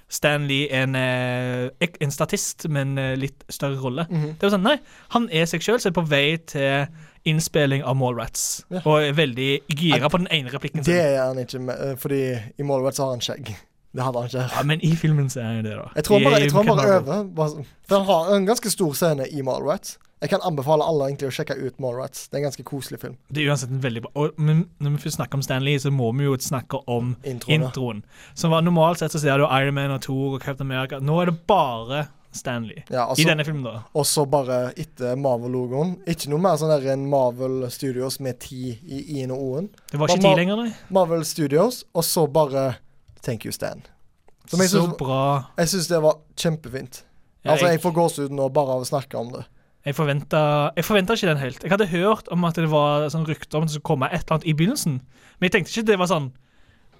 [0.08, 4.06] Stanley en, eh, en statist med en eh, litt større rolle.
[4.10, 4.34] Mhm.
[4.38, 4.76] Det var sånn, Nei,
[5.14, 6.86] han er seg sjøl, så er på vei til
[7.24, 8.64] innspilling av Mallrats.
[8.70, 8.82] Ja.
[8.84, 10.94] Og er veldig gira på den ene replikken Det sin.
[11.00, 12.20] er han ikke, med, eh, fordi
[12.58, 13.54] i Mallrats har han skjegg.
[13.94, 14.44] Det hadde han ikke.
[14.56, 15.88] Ja, Men i filmen så er han jo det, da.
[15.96, 17.48] Jeg tror han bare, jeg tror han bare øver.
[17.48, 19.98] Sånn- for han har en ganske stor scene i Mallrats.
[20.24, 22.28] Jeg kan anbefale alle egentlig å sjekke ut Mallrats.
[22.32, 23.16] Det er en ganske koselig film.
[23.28, 25.92] Det er uansett en veldig bra og, Men når vi først snakker om Stanley, så
[25.92, 27.66] må vi jo snakke om Introen.
[27.68, 28.00] introen.
[28.34, 30.96] Som var Normalt sett så ser du Iron Man og Thor og Captain America.
[31.04, 32.80] Nå er det bare Stanley.
[32.90, 33.82] Ja, også, I denne filmen, da.
[33.94, 35.98] Og så bare etter Marvel-logoen.
[36.10, 39.68] Ikke noe mer sånn der en Marvel Studios med ti i i-en og o-en.
[39.92, 40.72] Det var ikke ti lenger, nei.
[40.90, 42.78] Marvel Studios, og så bare
[43.22, 43.84] Thank you, Stan.
[44.50, 45.20] Som jeg Så syns, bra.
[45.56, 47.04] jeg syns det var kjempefint.
[47.44, 49.44] Ja, Altså, jeg får gåsehud nå bare av å snakke om det.
[49.84, 51.62] Jeg forventa Jeg ikke den helt.
[51.62, 54.22] Jeg hadde hørt om at det var sånn rykter om at det skulle komme et
[54.24, 55.00] eller annet i begynnelsen,
[55.38, 56.32] men jeg tenkte ikke det var sånn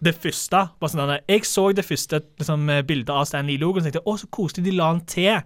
[0.05, 0.59] det første.
[0.81, 4.17] Bare sånn, denne- jeg så det første liksom, bildet av Stan Lee-logoen og tenkte å,
[4.21, 5.39] så koselig de la han til.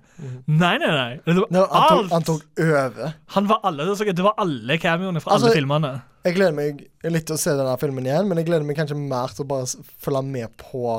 [0.49, 1.21] Nei, nei, nei.
[1.23, 3.13] Det var Nå, han, tok, han tok over.
[3.37, 5.93] Han var alle, det var alle cameoene fra Altså, alle filmene.
[6.27, 8.99] Jeg gleder meg litt til å se denne filmen igjen, men jeg gleder meg kanskje
[8.99, 9.69] mer til å bare
[10.03, 10.99] følge med på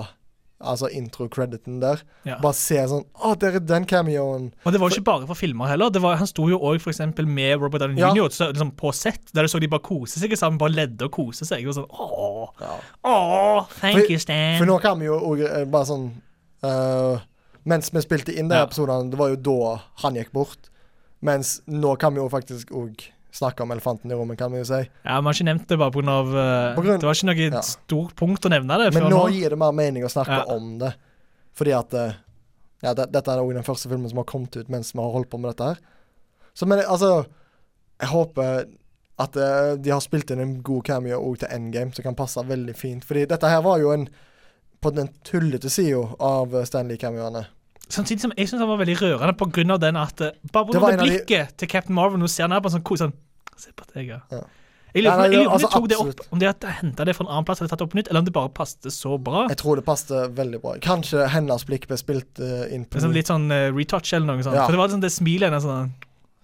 [0.60, 2.02] Altså intro-crediten der.
[2.28, 2.36] Ja.
[2.43, 4.50] Bare se sånn Å, der er den cameoen.
[4.65, 5.89] Og det var jo ikke bare for filmer heller.
[5.89, 7.00] Det var, han sto jo òg f.eks.
[7.24, 8.10] med Robert Downey Ja.
[8.13, 8.28] Jr.
[8.36, 11.13] Så, liksom, på sett, der du så de bare kose seg sammen, bare ledde og
[11.15, 11.63] kose seg.
[11.67, 12.76] Og sånn, åh, Ja.
[13.08, 14.58] åh, thank For- you, Stan.
[14.60, 16.10] For nå kan vi jo òg eh, bare sånn
[16.63, 17.19] uh,
[17.65, 18.65] Mens vi spilte inn de Ja.
[18.65, 20.69] episodene, det var jo da han gikk bort.
[21.22, 24.65] Mens nå kan vi jo faktisk òg snakke om elefanten i rommet, kan vi jo
[24.65, 24.80] si.
[25.06, 26.15] Ja, Vi har ikke nevnt det bare pga.
[26.26, 27.62] Uh, grunn- det var ikke noe Ja.
[27.62, 28.94] stort punkt å nevne det.
[28.94, 29.30] Men nå nå.
[29.32, 30.56] gir det mer mening å snakke Ja.
[30.56, 30.94] om det.
[31.56, 32.13] Fordi at eh,
[32.82, 35.12] Ja, det, dette er òg den første filmen som har kommet ut mens vi har
[35.12, 35.78] holdt på med dette her.
[36.56, 37.26] Så men altså
[38.00, 38.65] Jeg håper
[39.20, 42.38] at uh, de har spilt inn en god cameo òg til Endgame, som kan passe
[42.39, 43.04] veldig fint.
[43.04, 44.08] Fordi dette her var jo en
[44.82, 47.46] på den tullete sida av eh, Stanley-cameoene.
[47.89, 50.91] Samtidig som jeg syns han var veldig rørende av den at eh, Bare en av
[50.99, 53.15] de- blikket til Captain Marvel når du ser ned på en sånn kos sånn
[53.60, 54.19] Se på deg, ja.
[54.32, 54.45] Ja.
[54.93, 57.25] Jeg lurer på om altså, de tok det opp, om de hadde henta det fra
[57.25, 59.43] en annen plass eller tatt det opp nytt, eller om det bare passet så bra.
[59.52, 60.78] Jeg tror det passet veldig bra.
[60.82, 64.45] Kanskje hennes blikk ble spilt uh, inn på sånn, litt sånn uh, retouch eller noe
[64.45, 64.58] sånt.
[64.58, 64.63] Ja.
[64.65, 65.91] For det var sånn det smilet hennes sånn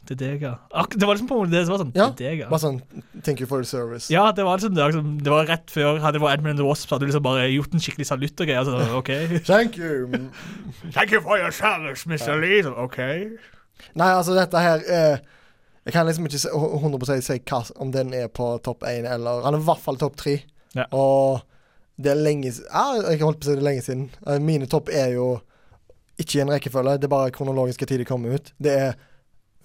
[0.06, 0.54] Det er deg, ja.
[0.78, 2.42] Ak det var liksom på en måte det som var sånn Ja, Det er deg,
[2.44, 2.50] ja.
[2.52, 2.80] Bare sånn
[3.26, 4.10] Thank you for the service.
[4.14, 6.54] Ja, det var liksom det, var liksom, det var rett før Hadde det vært Edmund
[6.56, 8.62] and the Wasp, så hadde du liksom bare gjort en skikkelig salutt og greier.
[8.62, 9.10] altså OK.
[9.52, 10.10] Thank you.
[10.94, 12.38] Thank you for your service, Mr.
[12.42, 12.62] Lee.
[12.70, 13.00] OK.
[13.98, 15.18] Nei, altså dette her er
[15.86, 19.44] Jeg kan liksom ikke si, 100 si hva, om den er på topp én eller
[19.46, 20.38] Han er i hvert fall topp tre.
[20.76, 20.86] Ja.
[20.96, 21.42] Og
[21.98, 24.08] det er lenge siden ja, Jeg holdt på å si det er lenge siden.
[24.28, 25.28] Eh, Mine topp er jo
[26.20, 28.54] ikke i en rekkefølge, det er bare kronologiske tid de kommer ut.
[28.64, 28.94] Det er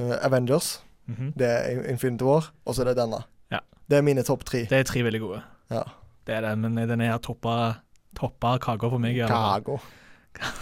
[0.00, 1.32] eh, Avengers, -hmm.
[1.38, 3.22] det er Infinity War, og så er det denne.
[3.52, 3.58] Ja.
[3.90, 4.64] Det er mine topp tre.
[4.70, 5.40] Det er tre veldig gode.
[5.70, 5.82] Ja.
[6.26, 7.74] Det er det, men den er toppa
[8.16, 9.18] toppa kaka for meg.
[9.28, 9.80] Kago.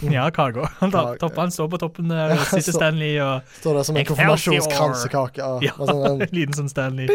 [0.03, 0.65] Ja, kaka.
[0.81, 5.45] Han står på toppen der, Ja, sitter Stanley og Står der som en konfirmasjonskransekake.
[5.63, 5.75] Ja.
[6.09, 7.07] En liten sånn Stanley.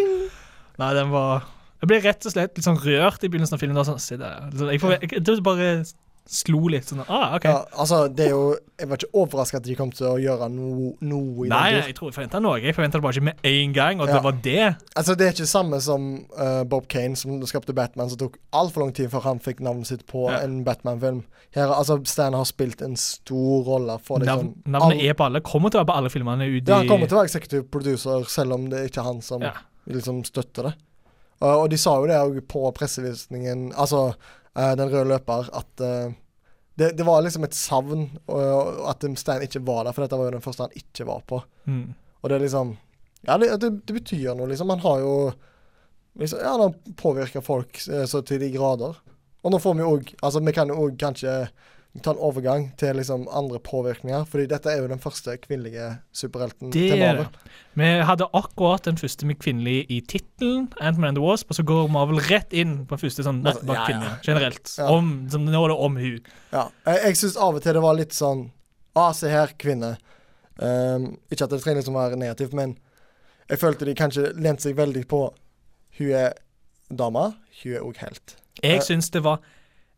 [0.77, 1.47] Nei, den var
[1.81, 3.79] Jeg ble rett og slett litt sånn rørt i begynnelsen av filmen.
[3.79, 4.45] Da, sånn, se der.
[4.53, 5.71] Sånn, jeg, får, jeg, det bare
[6.25, 7.43] slo litt sånn Ah, OK.
[7.43, 10.47] ja, altså, det er jo Jeg var ikke overraska at de kom til å gjøre
[10.51, 12.59] noe, noe i Nei, den jeg tror jeg forventa noe.
[12.63, 14.13] Jeg forventa det bare ikke med en gang, og Ja.
[14.15, 14.75] det var det.
[14.95, 16.07] Altså, det er ikke det samme som
[16.39, 19.87] uh, Bob Kane, som skapte Batman, som tok altfor lang tid før han fikk navnet
[19.87, 20.39] sitt på Ja.
[20.43, 21.23] en Batman-film.
[21.53, 25.41] Her, altså, Stan har spilt en stor rolle for liksom navnet all- er på alle.
[25.41, 27.69] Kommer til å være på alle filmene ut Ja, han kommer til å være executive
[27.69, 29.41] producer, selv om det er ikke han som
[29.87, 30.73] liksom støtter det.
[31.41, 34.13] Og, og de sa jo det òg på pressevisningen, altså
[34.53, 36.13] Den røde løper, at eh,
[36.77, 40.29] det, det var liksom et savn, og, at Stein ikke var der, for dette var
[40.29, 41.41] jo den første han ikke var på.
[41.69, 41.87] Mm.
[42.21, 42.77] Og det er liksom
[43.23, 44.71] Ja, det, det, det betyr noe, liksom.
[44.73, 45.15] Han har jo
[46.19, 48.97] liksom, Ja, han har påvirka folk eh, så til de grader.
[49.43, 51.37] Og nå får vi òg Altså, vi kan jo òg kanskje
[52.01, 56.71] ta en overgang til liksom andre påvirkninger, fordi dette er jo den første kvinnelige superhelten
[56.73, 57.27] Det til Marvel.
[57.29, 57.51] det.
[57.77, 61.63] Vi hadde akkurat den første med kvinnelig i tittelen, Ant-Man and the Wasp, og så
[61.63, 64.73] går Marvel rett inn på den første sånn Altså, ja, kvinne, generelt.
[64.79, 64.89] Ja.
[64.89, 66.33] Om, som, nå er det om hun.
[66.55, 66.65] Ja.
[66.87, 68.47] Jeg, jeg syns av og til det var litt sånn
[68.95, 69.95] Ah, se her, kvinne.
[70.61, 72.75] Um, ikke at det trenger liksom å være negativt, men
[73.49, 75.23] jeg følte de kanskje lente seg veldig på
[75.97, 76.35] Hun er
[76.89, 78.35] dame, hun er òg helt.
[78.63, 79.41] Jeg syns det var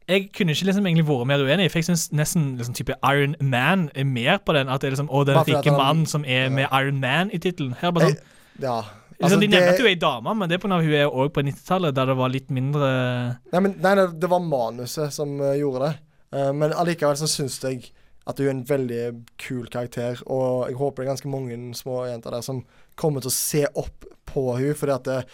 [0.08, 3.34] Jeg kunne ikke liksom egentlig vært mer uenig, for jeg syns nesten liksom type Iron
[3.42, 4.70] Man er mer på den.
[4.70, 7.74] At det er liksom Å, den rike mannen som er med Iron Man i tittelen.
[7.82, 8.84] Her bare sånn Jeg- Ja.
[9.20, 10.82] liksom, De nevner at hun er ei dame, men det er pga.
[10.82, 14.40] hun er òg på 90-tallet, der det var litt mindre Nei, men, nei, det var
[14.40, 15.98] manuset som uh, gjorde det.
[16.34, 17.92] Uh, men allikevel så syns jeg
[18.28, 22.06] at hun er en veldig kul karakter, og jeg håper det er ganske mange små
[22.10, 22.64] jenter der som
[22.96, 25.26] kommer til å se opp på hun fordi at det,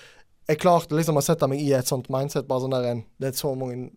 [0.50, 3.30] jeg klarte liksom å sette meg i et sånt mindset, bare sånn der en Det
[3.30, 3.92] er så mange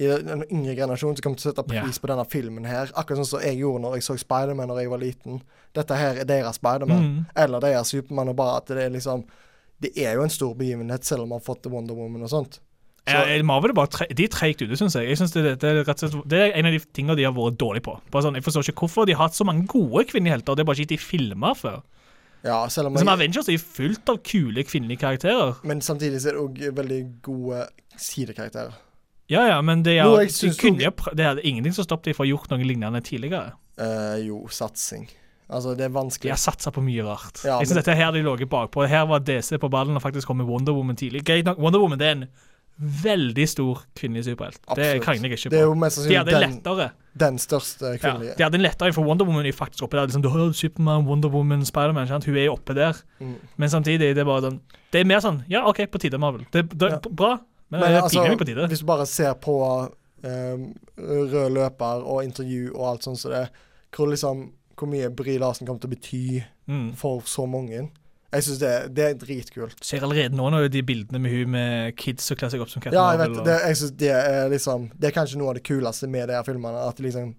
[0.00, 3.20] i den yngre generasjonen som kommer til å sette pris på denne filmen her, akkurat
[3.20, 5.42] sånn som jeg gjorde når jeg så Spiderman da jeg var liten.
[5.76, 7.26] Dette her er deres Spiderman, Mm.
[7.36, 9.24] eller deres Supermann, og bare at det er liksom
[9.80, 12.58] Det er jo en stor begivenhet, selv om man har fått Wonder Woman og sånt.
[13.08, 15.08] Ja, Marvel er bare tre, de er treigt ute, syns jeg.
[15.08, 17.56] jeg synes det, det, og slett, det er en av de tingene de har vært
[17.56, 17.94] dårlige på.
[18.12, 20.54] Sånn, jeg forstår ikke hvorfor de har hatt så mange gode kvinnelige helter.
[20.54, 21.80] Det er bare ikke de filmer før.
[22.44, 25.56] Ja, selv om Som jeg, Avengers er fullt av kule kvinnelige karakterer.
[25.64, 28.72] Men samtidig så er det òg veldig gode sidekarakterer.
[29.30, 32.10] Ja, ja, men det er, jeg de synes kunne, også- det er ingenting som stoppet
[32.10, 33.52] dem fra å gjort noe lignende tidligere.
[33.80, 35.08] Uh, jo, satsing.
[35.50, 36.30] Altså, det er De vanskelig.
[36.30, 37.40] har satsa på mye rart.
[37.44, 38.86] Ja, jeg synes men- dette her de lå bakpå.
[38.88, 41.24] Her var DC på ballen og faktisk kom med Wonder Woman tidlig.
[41.24, 42.28] Greit nok, Wonder Woman det er en
[42.80, 44.58] veldig stor kvinnelig superhelt.
[44.76, 45.52] Det krangler jeg ikke på.
[45.52, 46.90] Det er jo mest De hadde den, lettere.
[47.18, 48.36] den største Ja, kvinnelige.
[48.38, 50.06] de hadde lettere for Wonder Woman er faktisk oppe der.
[50.06, 52.08] Liksom, du har Superman, Wonder Woman, Spiderman.
[52.08, 52.94] Hun er jo oppe der.
[53.20, 53.34] Mm.
[53.58, 54.60] Men samtidig, det er bare sånn
[54.92, 56.46] Det er mer sånn Ja, OK, på tide, Marvel.
[56.50, 56.98] Det, det Ja.
[57.10, 57.38] bra,
[57.70, 58.66] men, Men er altså, på tide.
[58.68, 59.54] hvis du bare ser på
[60.24, 63.48] um, rød løper og intervju og alt sånt som det,
[63.94, 66.92] hvor liksom hvor mye Bry Larsen kommer til å bety Mm.
[66.96, 67.90] for så mange.
[68.32, 69.74] Jeg syns det, det er dritkult.
[69.80, 72.70] Du ser allerede nå når de bildene med hun med kids som kler seg opp
[72.70, 73.38] som Captain Ja, jeg Marvel.
[73.40, 73.56] og- det.
[73.66, 76.42] Jeg synes det er liksom Det er kanskje noe av det kuleste med de her
[76.44, 76.88] filmene.
[76.88, 77.34] At liksom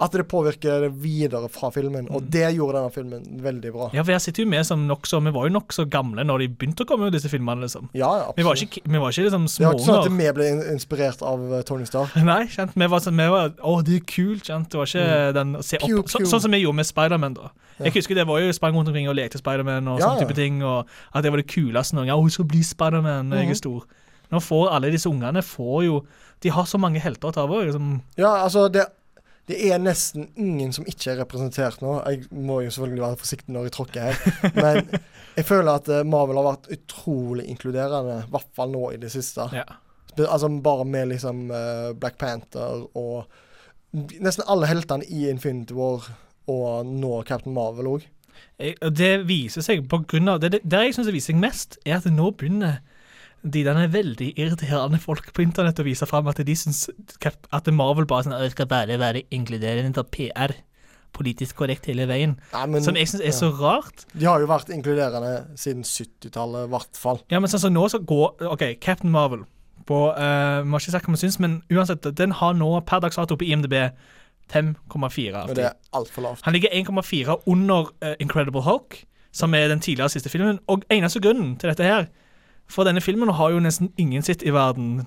[0.00, 2.06] At det påvirker det videre fra filmen.
[2.14, 2.30] Og Mm.
[2.30, 3.90] det gjorde denne filmen veldig bra.
[3.92, 6.38] Ja, for jeg sitter jo med som nok så, Vi var jo nokså gamle når
[6.38, 7.62] de begynte å komme ut, disse filmene.
[7.66, 7.88] liksom.
[7.94, 8.78] Ja, ja, Vi var absolutt.
[8.78, 11.62] ikke, vi var ikke liksom Det var ikke sånn at vi ble inspirert av eh,
[11.62, 12.14] Tony Stark.
[12.30, 14.68] Nei, kjent, vi var sånn vi var, Å, det er kult, kjent.
[14.70, 16.18] Det var ikke den å se opp, Pew, så.
[16.30, 17.50] Sånn som vi gjorde med Spiderman, da.
[17.80, 17.84] Ja.
[17.86, 20.34] Jeg husker det var jo sprang rundt omkring og lekte Spiderman og Ja, sånne type
[20.36, 20.62] ting.
[20.62, 22.18] Og at det var det kuleste noen gang.
[22.18, 23.50] Å, hun skal bli Spiderman når jeg Mhm.
[23.50, 23.82] er stor.
[24.30, 26.04] Nå får alle disse ungene får jo
[26.40, 27.64] De har så mange helter å ta over.
[27.66, 28.00] Liksom.
[28.16, 28.86] Ja, altså det,
[29.48, 31.94] det er nesten ingen som ikke er representert nå.
[32.04, 34.52] Jeg må jo selvfølgelig være forsiktig når jeg tråkker her.
[34.58, 34.80] Men
[35.38, 39.12] jeg føler at eh, Marvel har vært utrolig inkluderende, i hvert fall nå i det
[39.14, 39.48] siste.
[39.56, 39.64] Ja.
[40.18, 43.28] Altså Bare med liksom eh, Black Panther og
[44.20, 46.04] nesten alle heltene i Infinity War
[46.48, 48.06] og nå Captain Marvel òg.
[48.58, 51.78] Det viser seg på grunn av Det, det det jeg syns det viser seg mest,
[51.86, 52.82] er at nå begynner
[53.42, 56.88] de derne veldig irriterende folk på internett og viser fram at de syns
[57.54, 60.56] at Marvel bare sånn, skal bare være inkluderende til PR.
[61.14, 62.34] Politisk korrekt hele veien.
[62.52, 63.36] Nei, men, Som jeg syns er ja.
[63.38, 64.04] så rart.
[64.12, 67.22] De har jo vært inkluderende siden 70-tallet, i hvert fall.
[67.32, 69.46] Ja, men sånn som nå så går OK, Captain Marvel
[69.88, 73.16] på uh, Må ikke si hva man syns, men uansett, den har nå per dags
[73.16, 73.76] dato på IMDb
[74.52, 75.56] 5,4 av Men 10.
[75.56, 76.44] det er altfor lavt.
[76.46, 80.60] Han ligger 1,4 under uh, Incredible Hulk, som er den tidligere siste filmen.
[80.68, 82.08] Og eneste grunnen til dette her
[82.68, 85.06] For denne filmen har jo nesten ingen sitt i verden.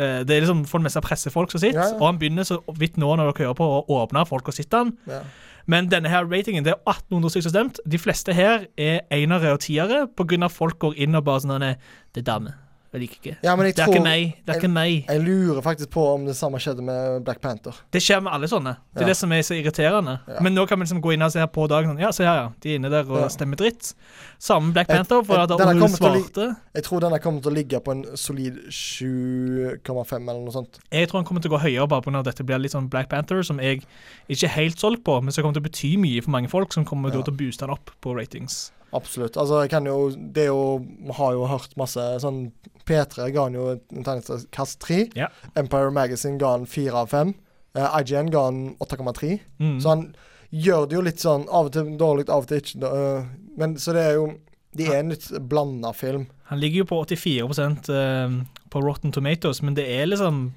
[0.00, 1.98] Eh, det er liksom for det meste pressefolk som sitter, Ja, ja.
[2.00, 4.80] og han begynner så vidt nå når dere hører på, å åpne folk og sitte
[4.80, 4.94] han.
[5.06, 5.20] Ja.
[5.66, 7.80] Men denne her ratingen, det er 1800 stykker som stemt.
[7.86, 11.76] De fleste her er enere og tiere av folk går inn og bare sånn «Nei,
[12.12, 12.54] Det er dame.
[12.92, 13.36] Jeg liker ikke.
[13.42, 14.34] ja, men jeg Det er tror ikke meg.
[14.44, 15.06] Det er ikke meg.
[15.08, 17.72] Jeg lurer faktisk på om det samme skjedde med Black Panther.
[17.90, 18.76] Det skjer med alle sånne.
[18.92, 19.06] Det er Ja.
[19.08, 20.18] det som er så irriterende.
[20.28, 20.40] Ja.
[20.42, 22.24] Men nå kan vi liksom gå inn og se her på dagen sånn, Ja, se
[22.24, 22.48] her, ja.
[22.60, 23.94] De er inne der og stemmer dritt.
[24.38, 26.56] Samme Black Panther, for jeg, at å li- svarte.
[26.74, 30.78] Jeg tror denne kommer til å ligge på en solid 7,5 eller noe sånt.
[30.92, 32.18] Jeg tror den kommer til å gå høyere bare pga.
[32.18, 33.82] at dette blir litt sånn Black Panther, som jeg
[34.28, 36.72] ikke er helt solgt på, men som kommer til å bety mye for mange folk,
[36.72, 38.70] som kommer til å booste den opp på ratings.
[38.92, 39.36] Absolutt.
[39.40, 42.44] Altså, jeg kan jo Det er jo Vi har jo hørt masse sånn
[42.88, 44.98] P3 ga han jo en terningkast 3.
[45.14, 45.28] Ja.
[45.54, 47.34] Empire Magazine ga han 4 av 5.
[47.78, 49.36] Uh, IGN ga han 8,3.
[49.62, 49.76] Mm.
[49.80, 50.02] Så han
[50.50, 52.90] gjør det jo litt sånn av og til dårlig, av og til ikke.
[52.90, 54.32] Uh, men så det er jo
[54.72, 56.26] Det er en litt blanda film.
[56.48, 57.44] Han ligger jo på 84
[57.92, 58.36] uh,
[58.72, 60.54] på Rotten Tomatoes, men det er liksom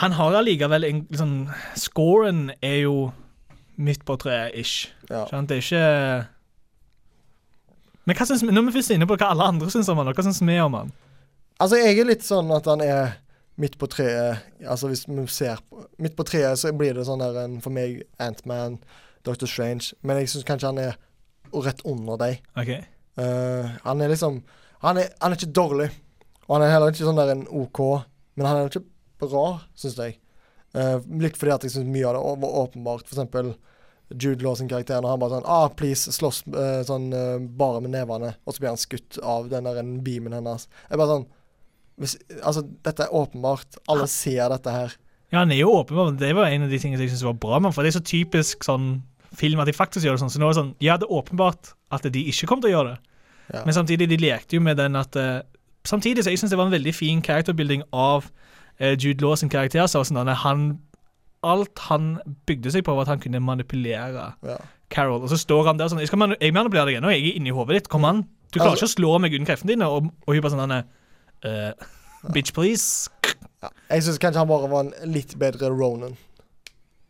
[0.00, 3.12] Han har allikevel en liksom Scoren er jo
[3.76, 4.90] midt på treet, ish.
[5.08, 5.24] Ja.
[5.30, 5.48] Sant?
[5.48, 6.26] Det er ikke
[8.04, 10.00] Men hva synes, vi Når vi først er inne på hva alle andre syns om
[10.00, 10.92] han, hva syns vi om han?
[11.62, 13.18] Altså, jeg er litt sånn at han er
[13.60, 14.42] midt på treet.
[14.66, 17.70] Altså, hvis vi ser på Midt på treet så blir det sånn der en for
[17.74, 18.80] meg Antman,
[19.26, 19.92] Doctor Strange.
[20.02, 20.96] Men jeg syns kanskje han er
[21.52, 22.40] rett under deg.
[22.58, 22.72] OK.
[22.72, 24.40] Eh, han er liksom
[24.82, 25.90] han er, han er ikke dårlig.
[26.48, 27.78] Og han er heller ikke sånn der en OK,
[28.34, 28.82] men han er ikke
[29.22, 29.44] bra,
[29.78, 30.16] syns jeg.
[30.72, 33.06] Eh, litt fordi at jeg syns mye av det var åpenbart.
[33.08, 33.52] For eksempel
[34.12, 37.82] Jude Law sin karakter når han bare sånn ah, please, slåss uh, sånn uh, bare
[37.84, 38.34] med nevene.
[38.44, 40.68] Og så blir han skutt av den der beamen hennes.
[40.88, 41.30] Jeg bare sånn
[42.00, 43.78] hvis, Altså, dette er åpenbart.
[43.92, 44.94] Alle ser dette her.
[45.32, 47.60] Ja, han er jo åpenbar, det var en av de tingene jeg syntes var bra
[47.62, 48.98] med for det er så typisk sånn
[49.36, 50.32] film at de faktisk gjør det sånn.
[50.34, 52.76] Så nå er det sånn Ja, det er åpenbart at de ikke kommer til å
[52.76, 53.16] gjøre det.
[53.52, 53.62] Ja.
[53.64, 55.16] Men samtidig, de lekte jo med den at
[55.82, 58.28] Samtidig så jeg synes det var en veldig fin characterbuilding av
[58.98, 59.86] Jude Law sin karakter.
[59.90, 60.80] Så sånn at han
[61.42, 64.56] Alt han bygde seg på, var at han kunne manipulere ja.
[64.94, 65.24] Carol.
[65.24, 67.50] Og så står han der sånn Jeg, manu jeg manipulerer deg ennå, jeg er inni
[67.50, 67.88] hodet ditt.
[67.90, 68.20] Kom an.
[68.52, 69.88] Du klarer Altså- ikke å slå meg uten kreftene dine.
[69.90, 71.72] Og, og hun bare sånn eh,
[72.30, 73.10] Bitch, please.
[73.62, 73.70] Ja.
[73.90, 76.14] Jeg syns kanskje han bare var en litt bedre Ronan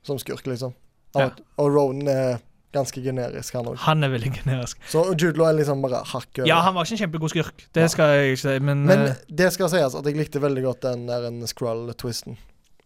[0.03, 0.73] som skurk, liksom.
[1.15, 1.45] Han Ja.
[1.59, 2.41] Og Ronan er
[2.73, 3.77] ganske generisk, han òg.
[3.85, 4.79] Han er veldig generisk.
[4.89, 6.49] Så Jude Law er liksom bare hakk over.
[6.49, 7.87] Ja, han var ikke en kjempegod skurk, det Ja.
[7.93, 10.83] skal jeg ikke si, men, Men eh, det skal sies at jeg likte veldig godt
[10.83, 12.37] den der en scroll-twisten.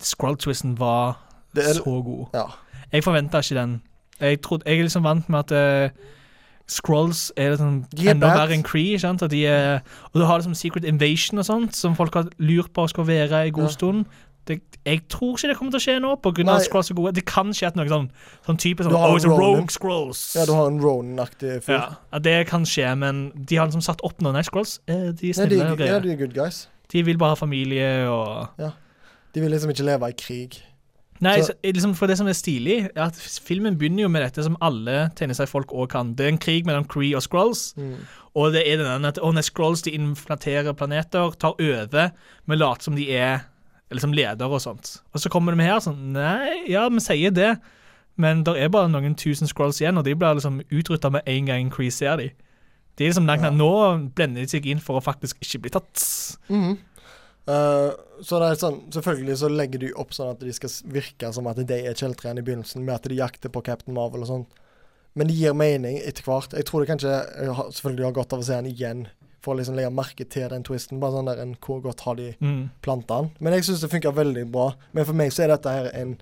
[0.00, 1.18] Skrull-twisten var
[1.56, 2.26] er- så god.
[2.34, 2.44] Ja.
[2.92, 3.82] Jeg forventa ikke den.
[4.20, 5.96] Jeg, trodde, jeg er liksom vant med at uh,
[6.68, 8.98] Scrolls er liksom enda verre enn Cree.
[8.98, 9.22] sant?
[9.22, 9.80] At de er,
[10.12, 13.46] og du har liksom Secret Invasion og sånt, som folk har lurt på skal være
[13.46, 14.02] i god Ja.
[14.46, 16.94] Det, jeg tror ikke det kommer til å skje nå, På grunn av Scrolls er
[16.94, 17.12] gode.
[17.18, 18.04] Det kan skje at noe sånn,
[18.46, 19.32] sånn type sånn, oh, it's a.
[19.34, 20.20] Rogue Scrolls.
[20.36, 21.80] ja, du har en Ronan-aktig fyr.
[22.12, 24.78] Ja, det kan skje, men de har liksom satt opp noen Night Scrolls.
[24.86, 25.58] Eh, De er snille.
[25.58, 26.68] Ja, de, ja, de er good guys.
[26.92, 28.48] De vil bare ha familie og
[29.34, 30.62] De vil liksom ikke leve i krig.
[31.20, 34.22] Nei, Så- så, liksom for det som er stilig, er at filmen begynner jo med
[34.22, 36.14] dette som alle tegneseriefolk òg kan.
[36.14, 37.72] Det er en krig mellom Cree og Scrolls.
[37.76, 37.96] Mm.
[38.36, 42.10] Og det er den at oh, nei, Scrolls de inflaterer planeter, tar over,
[42.46, 43.40] men later som de er
[43.92, 44.96] liksom leder og sånt.
[45.14, 47.52] Og så kommer de her sånn Nei, ja, vi sier det,
[48.20, 51.50] men det er bare noen tusen Scrolls igjen, og de blir liksom utrydda med en
[51.50, 52.30] gang Crease ser de.
[52.96, 53.52] De er liksom langt Ja.
[53.52, 53.70] Nå
[54.16, 56.04] blender de seg inn for å faktisk ikke bli tatt.
[56.48, 56.76] Mm -hmm.
[57.52, 61.32] uh, så det er sånn, selvfølgelig så legger de opp sånn at de skal virke
[61.32, 64.26] som at de er kjeltrene i begynnelsen, med at de jakter på Captain Marvel og
[64.26, 64.46] sånn.
[65.14, 66.52] Men det gir mening etter hvert.
[66.52, 69.06] Jeg tror det kanskje jeg har, Selvfølgelig har godt av å se den igjen,
[69.46, 70.98] for å liksom legge merke til den twisten.
[71.02, 72.66] Bare sånn der en, Hvor godt har de Mm.
[72.82, 73.30] planta den?
[73.40, 74.72] Men jeg syns det funker veldig bra.
[74.92, 76.16] Men for meg så er dette her en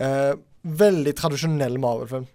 [0.00, 0.32] uh,
[0.64, 2.26] veldig tradisjonell Marvel-film.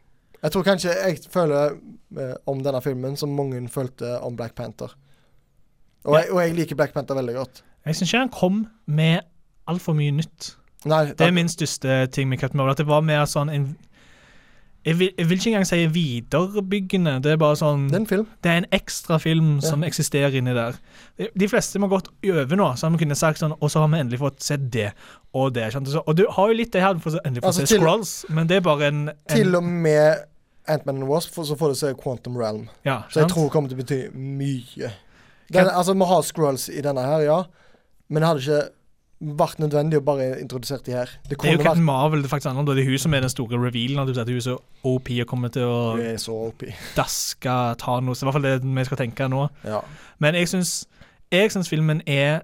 [0.43, 1.77] Jeg tror kanskje jeg føler
[2.17, 4.91] uh, om denne filmen som mange følte om Black Panther.
[6.05, 6.19] Og, Ja.
[6.21, 7.63] jeg, og jeg liker Black Panther veldig godt.
[7.87, 9.21] Jeg syns ikke han kom med
[9.67, 10.55] altfor mye nytt.
[10.85, 12.71] Nei, Det er min største ting med Captain Marvel.
[12.71, 13.65] At det var mer sånn en
[14.87, 17.17] jeg vil, jeg vil ikke engang si viderebyggende.
[17.23, 18.27] Det er bare sånn det er en film.
[18.45, 19.69] Det er en ekstra film Ja.
[19.69, 20.77] som eksisterer inni der.
[21.17, 23.87] De- fleste må gått over nå, så har vi kunnet sagt sånn Og så har
[23.89, 24.93] vi endelig fått sett det
[25.33, 25.71] og det.
[25.73, 25.87] skjønt.
[25.87, 27.79] Så- Og du har jo litt det her, du får endelig fått Altså, se til-
[27.81, 30.17] Scrolls, men det er bare en, en Til og med
[30.67, 32.69] Ant-Man and Wasp, så får du se Quantum Realm.
[32.85, 34.91] ja, Så jeg tror det kommer til å bety mye.
[35.51, 37.43] Den, altså, vi har scrolls i denne her, ja.
[38.09, 38.69] Men jeg hadde ikke
[39.19, 41.09] vært nødvendig å bare introdusere de her.
[41.29, 42.65] Det Det er jo Captain vært Marvel det er faktisk om.
[42.65, 43.99] Det er hun som er den store revealen.
[43.99, 46.63] At hun er så OP og kommer til å Du er så OP.
[46.95, 48.21] daske Thanos.
[48.21, 49.47] I hvert fall det vi skal tenke nå.
[49.65, 49.81] Ja.
[50.19, 50.85] Men jeg syns,
[51.31, 52.41] jeg syns filmen er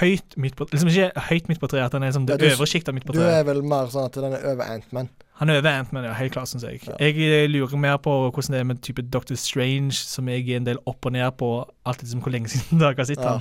[0.00, 2.50] høyt midt på Liksom ikke høyt midt på treet, at den er som det Ja,
[2.52, 5.08] øvre sjiktet midt på Du er vel mer sånn at den er over Ant-Man.
[5.40, 6.12] Han er over Ant-Man, ja.
[6.18, 6.82] Helt klart, syns jeg.
[6.86, 6.98] Ja.
[7.00, 10.56] Jeg eh, lurer mer på hvordan det er med type Doctor Strange, som jeg er
[10.60, 11.48] en del opp og ned på
[11.86, 13.38] alltid liksom hvor lenge siden dere har sett Ja.
[13.38, 13.40] han.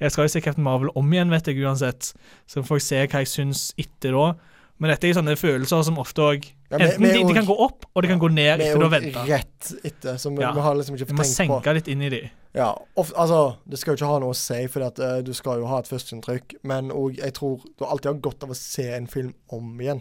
[0.00, 2.12] Jeg skal jo se Captain Marvel om igjen, vet jeg uansett,
[2.46, 4.34] så får jeg se hva jeg syns etter da.
[4.78, 7.54] Men dette er jo sånne følelser som ofte òg Ja, Enten de, de kan gå
[7.60, 9.24] opp, og de kan gå ned Vi er etter du har venta.
[9.28, 10.52] rett etter, så vi, Ja.
[10.56, 12.20] vi har liksom ikke Vi må tenkt på senke litt inn i de.
[12.56, 15.32] Ja, of, altså, Det skal jo ikke ha noe å si, for at, eh, du
[15.34, 16.54] skal jo ha et førsteinntrykk.
[16.64, 20.00] Men og jeg tror du alltid har godt av å se en film om igjen.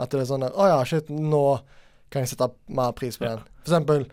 [0.00, 1.60] At det er sånn der, Å ja, shit, nå
[2.10, 3.36] kan jeg sette mer pris på Ja.
[3.36, 3.44] den.
[3.64, 4.06] For eksempel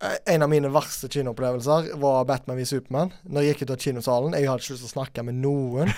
[0.00, 3.10] En av mine verste kinoopplevelser var Batman v Superman.
[3.28, 4.36] Når jeg gikk ut av kinosalen.
[4.38, 5.92] Jeg hadde ikke lyst til å snakke med noen.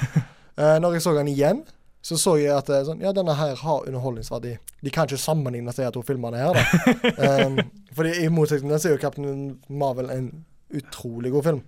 [0.59, 1.62] Uh, når jeg så den igjen,
[2.03, 4.57] så så jeg at er sånn, ja, denne her har underholdningsverdi.
[4.83, 7.47] De kan ikke sammenligne seg to filmene her, da.
[7.47, 7.61] um,
[7.97, 10.27] fordi i motsetning til den så er jo Captain Marvel en
[10.75, 11.62] utrolig god film.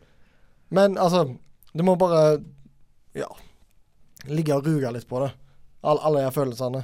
[0.74, 1.28] Men altså,
[1.70, 2.40] det må bare
[3.14, 3.28] ja,
[4.26, 5.30] ligge og ruge litt på det.
[5.86, 6.82] All, alle de følelsene.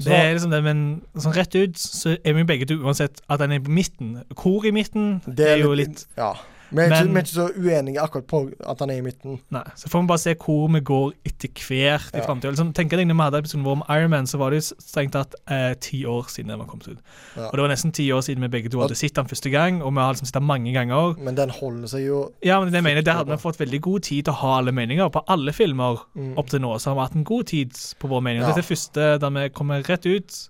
[0.00, 3.20] Så- Det er liksom det, men sånn rett ut så er vi begge to uansett
[3.30, 4.24] at den er på midten.
[4.34, 6.32] Hvor i midten Det er jo litt Ja.
[6.74, 9.38] Vi er, ikke, så uenige akkurat på at han er i midten.
[9.54, 12.24] Nei, så får vi bare se hvor vi går etter hvert i Ja.
[12.26, 12.50] framtida.
[12.54, 14.74] Liksom, tenker deg når vi hadde episoden vår om Iron Man, så var det jo
[14.82, 16.98] strengt tatt eh, ti år siden den var kommet ut.
[17.36, 17.46] Ja.
[17.48, 19.82] Og det var nesten ti år siden vi begge to hadde sett den første gang,
[19.82, 21.14] og vi har liksom sett den mange ganger.
[21.22, 23.80] Men den holder seg jo Ja, men det mener jeg, Der hadde vi fått veldig
[23.80, 25.08] god tid til å ha alle meninger.
[25.14, 28.08] På alle filmer mm, opp til nå så har vi hatt en god tid på
[28.10, 28.42] vår mening.
[28.42, 28.48] Ja.
[28.50, 30.48] Dette er første der vi kommer rett ut.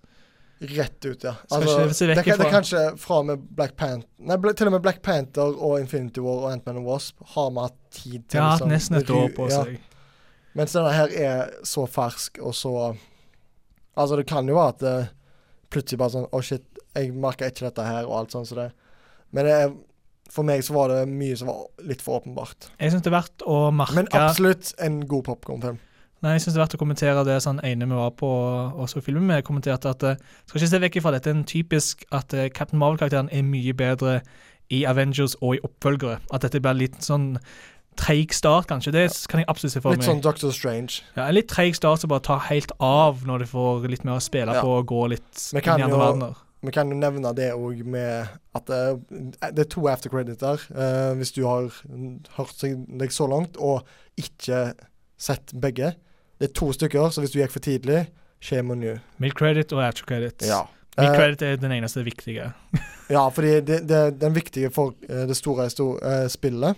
[0.68, 1.34] Rett ut, ja.
[1.48, 5.02] Altså, det, kan, det er kanskje fra med Black Panther Nei, til og med Black
[5.04, 8.72] Panther og Infinity War og Ant-Man og Wasp har vi hatt tid til hatt liksom,
[8.72, 9.64] nesten et år på på ja.
[9.64, 9.90] seg.
[10.54, 12.76] Mens denne her er så fersk og så
[13.94, 14.94] Altså, det kan jo være at det
[15.70, 18.70] plutselig bare sånn Å, shit, jeg merka ikke dette her, og alt sånt som det.
[19.34, 19.72] Men det er,
[20.34, 22.70] for meg så var det mye som var litt for åpenbart.
[22.78, 25.78] Jeg syns det er verdt å merke Men absolutt en god popkornfilm.
[26.24, 28.86] Nei, jeg synes det er verdt å kommentere det sånn ene vi var på og
[28.88, 32.32] så filmen med, kommenterte at eh, Skal ikke se vekk ifra dette, en typisk at
[32.32, 34.22] eh, Captain Marvel-karakteren er mye bedre
[34.72, 36.22] i Avengers og i oppfølgere.
[36.32, 37.34] At dette blir litt sånn
[38.00, 38.94] treig start, kanskje.
[38.94, 40.00] Det kan jeg absolutt se for meg.
[40.00, 41.02] Litt sånn Doctor Strange.
[41.14, 44.16] Ja, En litt treig start som bare tar helt av når du får litt mer
[44.16, 44.64] å spille Ja.
[44.64, 46.40] på og gå litt inn i andre jo- verdener.
[46.64, 48.80] Vi kan jo nevne det òg med at det,
[49.52, 51.68] det er to aftercrediter, uh, hvis du har
[52.38, 53.84] hørt deg så langt og
[54.16, 54.72] ikke
[55.20, 55.92] sett begge.
[56.44, 58.02] Det er to stykker, så hvis du gikk for tidlig,
[58.44, 58.98] shame on you.
[59.16, 60.44] Mid credit og after credit.
[60.44, 60.66] Ja.
[60.98, 62.52] Min Eh, credit er den eneste viktige.
[63.10, 66.76] Ja, fordi det, det, den viktige for eh, det store eh, spillet.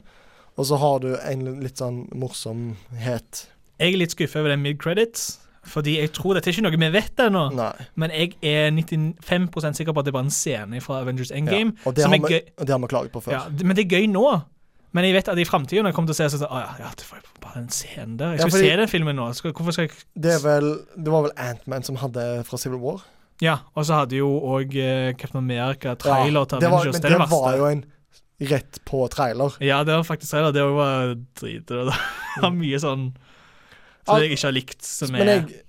[0.57, 3.43] Og så har du en litt sånn morsomhet.
[3.79, 6.91] Jeg er litt skuffet over den mid-credits, fordi jeg tror dette er ikke noe vi
[6.95, 7.45] vet ennå.
[7.95, 11.75] Men jeg er 95% sikker på at det er bare en scene fra Avengers Endgame.
[11.75, 11.87] Ja.
[11.91, 13.37] Og, det er vi, og det har vi klaget på før.
[13.37, 14.27] Ja, men det er gøy nå.
[14.97, 16.75] Men jeg vet at i framtida, når jeg kommer til å se sånn Å ja,
[16.87, 18.35] ja, det jeg jo bare den scenen der.
[18.37, 19.31] Jeg Ja, fordi- se den filmen nå.
[19.39, 22.79] Skal, hvorfor skal jeg Det, er vel, det var vel Antman som hadde fra Civil
[22.83, 23.05] War.
[23.43, 26.95] Ja, og så hadde jo òg uh, Captain America trailer til det var, Avengers.
[26.97, 27.59] men det det var verste.
[27.59, 27.85] jo en
[28.51, 29.57] rett på trailer.
[29.61, 30.53] Ja, det var faktisk trailer.
[30.53, 31.67] Det var drit.
[32.37, 33.07] Det var mye sånn
[34.07, 34.83] som jeg ikke har likt.
[34.85, 35.63] Som Men er jeg,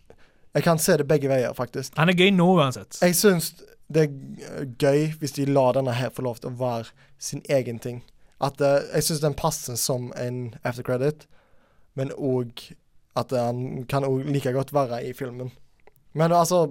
[0.56, 1.94] jeg kan se det begge veier, faktisk.
[2.00, 2.98] Han er gøy nå uansett.
[3.02, 3.54] Jeg syns
[3.92, 7.80] det er gøy hvis de lar denne her få lov til å være sin egen
[7.80, 8.02] ting.
[8.44, 11.24] At uh, Jeg syns den passer som en aftercredit,
[11.98, 12.64] men òg
[13.18, 15.52] at han kan òg like godt være i filmen.
[16.18, 16.68] Men altså,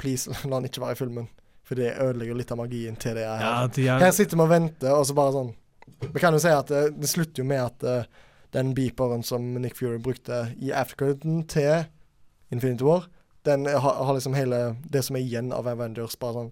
[0.00, 1.30] please, la han ikke være i filmen.
[1.68, 3.42] For det ødelegger litt av magien til det her.
[3.44, 5.52] Ja, de er, Her sitter vi og venter, og så bare sånn
[6.02, 9.44] Vi kan jo si at det, det slutter jo med at uh, den beeperen som
[9.62, 11.86] Nick Fury brukte i aftercrediten til
[12.52, 13.06] Infinity War,
[13.46, 16.50] den har, har liksom hele det som er igjen av Avengers, bare sånn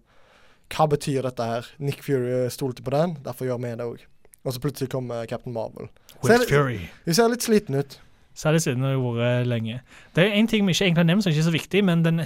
[0.71, 1.69] Hva betyr dette her?
[1.83, 4.07] Nick Fury stolte på den, derfor gjør vi det òg.
[4.47, 5.91] Og så plutselig kommer Captain Marvel.
[6.23, 6.79] With Så er Fury.
[7.05, 7.99] Hun ser litt sliten ut.
[8.35, 9.81] Særlig siden det har vært lenge.
[10.15, 12.05] Det er en ting vi ikke egentlig har nevnt som ikke er så viktig, men
[12.05, 12.21] den,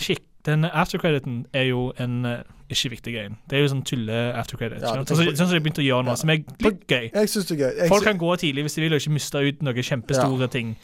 [0.46, 2.34] den aftercrediten er jo en uh,
[2.70, 3.30] ikke viktig greie.
[3.50, 4.82] Det er jo sånn tulle-aftercredit.
[4.84, 6.14] Ja, sånn på- som de begynte å gjøre nå, Ja.
[6.20, 7.10] som er litt gøy.
[7.14, 7.78] Jeg synes det er gøy.
[7.80, 10.76] Jeg Folk kan gå tidlig hvis de vil, og ikke miste ut noen kjempestore ting.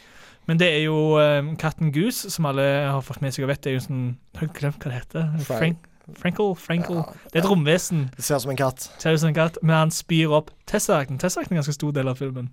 [0.47, 3.61] Men det er jo um, Katten Goose, som alle har fått med seg og vet.
[3.61, 5.29] Det er jo sånn Jeg har glemt hva det heter.
[5.45, 5.77] Frank.
[6.17, 6.55] Frankel?
[6.57, 6.95] Frankle.
[6.95, 7.49] Ja, Det er et ja.
[7.51, 8.09] romvesen.
[8.15, 8.89] Det ser ut som en katt.
[8.99, 11.19] Ser ut som en katt, men han spyr opp Tesseracten.
[11.21, 12.49] Tesseracten er en ganske stor del av filmen.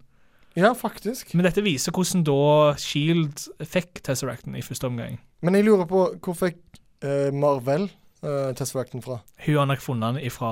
[0.59, 1.31] Ja, faktisk.
[1.39, 2.39] Men dette viser hvordan da
[2.83, 5.21] Shield fikk Tesseracten i første omgang.
[5.47, 6.59] Men jeg lurer på hvor fikk
[7.07, 7.87] uh, Marvel
[8.27, 9.21] uh, Tesseracten fra?
[9.47, 10.51] Hun har nok funnet den ifra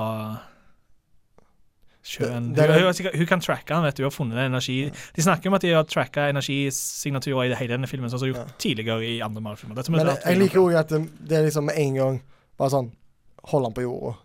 [2.07, 2.53] sjøen.
[2.55, 4.03] Det- det hun, hun, hun, hun kan tracke den, vet du.
[4.03, 4.77] Hun har funnet energi.
[5.15, 8.29] De snakker om at de har tracka energisignaturer i det hele denne filmen, som de
[8.31, 9.83] har gjort tidligere i andre Marvel-filmer.
[9.91, 12.21] Men jeg, jeg liker òg at det, det er liksom med en gang
[12.57, 12.93] bare sånn
[13.47, 14.15] Hold han på jorda.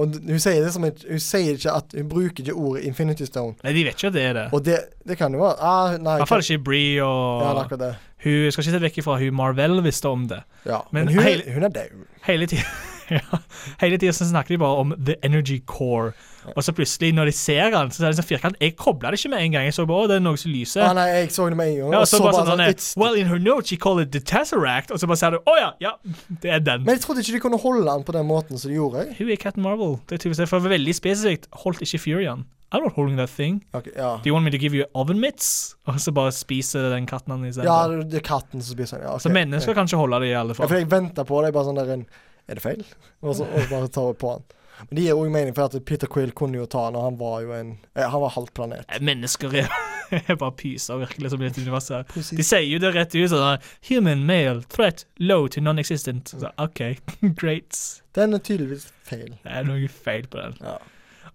[0.00, 3.58] Og hun sier det som Hun sier ikke at Hun bruker ikke ordet Infinity Stone.
[3.60, 4.44] Nei, de vet ikke at det er det.
[4.56, 4.78] Og det,
[5.08, 6.14] det kan jo være ah, Nei.
[6.16, 7.90] I hvert fall ikke Bree og Ja, det det.
[8.24, 10.40] Hun skal ikke se vekk ifra hun Marvel visste om det.
[10.64, 10.80] Ja.
[10.92, 12.04] Men Men, hun, hele- hun er død.
[12.24, 12.62] Hele tida
[13.18, 13.40] ja,
[13.80, 16.12] Hele tiden snakker de bare om the energy core.
[16.50, 18.58] Og så plutselig, når de ser den, så er det sånn firkant.
[18.62, 19.66] Jeg kobla det ikke med en gang.
[19.68, 20.84] Jeg så bare å, det er noe som lyser.
[20.86, 21.96] Ah, nei, jeg så det med en gang.
[21.96, 24.22] Ja, og så, så bare sånn, sånn Well, in her note, she called it the
[24.32, 24.90] Tesseract.
[24.94, 25.94] Og så bare sier du å ja, ja,
[26.42, 26.86] det er den.
[26.88, 29.06] Men jeg trodde ikke de kunne holde han på den måten som de gjorde.
[29.06, 29.18] jeg.
[29.20, 29.98] Hun er Captain Marvel.
[30.08, 32.26] Det er tydeligvis For veldig spesifikt holdt ikke Fury.
[32.72, 33.64] I'm not holding that thing.
[33.74, 34.16] Okay, ja.
[34.22, 35.76] Do you want me to give you oven mitts?
[35.86, 39.06] Og så bare spiser den katten han i ja, det er katten som spiser den.
[39.10, 39.24] Ja, ok.
[39.26, 40.64] så mennesker kan ikke holde det i alle fall.
[40.64, 41.50] Ja, for jeg venter på det.
[41.50, 42.06] Jeg bare sånn der en,
[42.48, 42.80] Er det feil?
[43.22, 44.48] Og så og bare tar på han.
[44.88, 47.18] Men det gir òg mening, for at Peter Quill kunne jo ta han, og han
[47.20, 48.86] var jo en eh, Han var halvt planet.
[48.88, 49.72] Eh, Mennesker er
[50.12, 51.96] er bare pyser virkelig som i dette universet.
[52.12, 52.22] her.
[52.36, 56.34] De sier jo det rett ut sånn Human male threat low to non-existent.
[56.36, 56.82] Så, OK,
[57.40, 57.78] great.
[58.16, 59.36] Den er tydeligvis feil.
[59.42, 60.58] Det er noe feil på den.
[60.60, 60.76] Ja.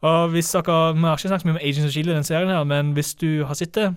[0.05, 2.53] Og hvis dere Vi har ikke snakket mye om Agents of Chile, i den serien,
[2.53, 3.87] her, men hvis du har sett det,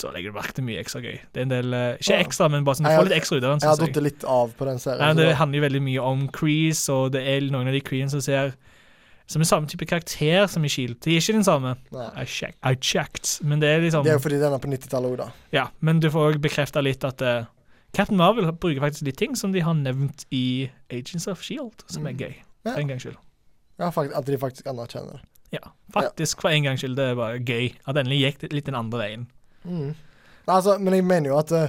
[0.00, 1.18] så legger du merke til mye ekstra gøy.
[1.32, 3.44] Det er en del eh, Ikke ekstra, men bare sånn, du får litt ekstra ut
[3.44, 3.60] av den.
[3.62, 5.02] Jeg har datt litt av på den serien.
[5.06, 8.10] Ja, det handler jo veldig mye om Crease, og det er noen av de Creene
[8.10, 8.54] som ser
[9.26, 10.98] som er samme type karakter som i Shield.
[11.00, 11.70] De er ikke den samme.
[11.94, 12.08] Nei.
[12.20, 13.38] I, check, I checked.
[13.48, 15.28] Men det er liksom Det er jo fordi den er på 90-tallet òg, da.
[15.54, 17.46] Ja, men du får òg bekrefta litt at uh,
[17.96, 22.04] Captain Marvel bruker faktisk litt ting som de har nevnt i Agents of Shield, som
[22.04, 22.20] er Mm.
[22.20, 22.34] gøy.
[22.66, 22.74] Ja.
[22.76, 23.16] En gangs skyld.
[23.80, 25.22] Ja, faktisk, at de faktisk anerkjenner det.
[25.56, 26.96] Ja, faktisk for en gangs skyld.
[26.96, 27.72] Det er bare gøy.
[27.88, 29.26] At endelig gikk det litt den andre veien.
[29.64, 29.94] Mm.
[30.48, 31.68] Altså, men jeg mener jo at uh,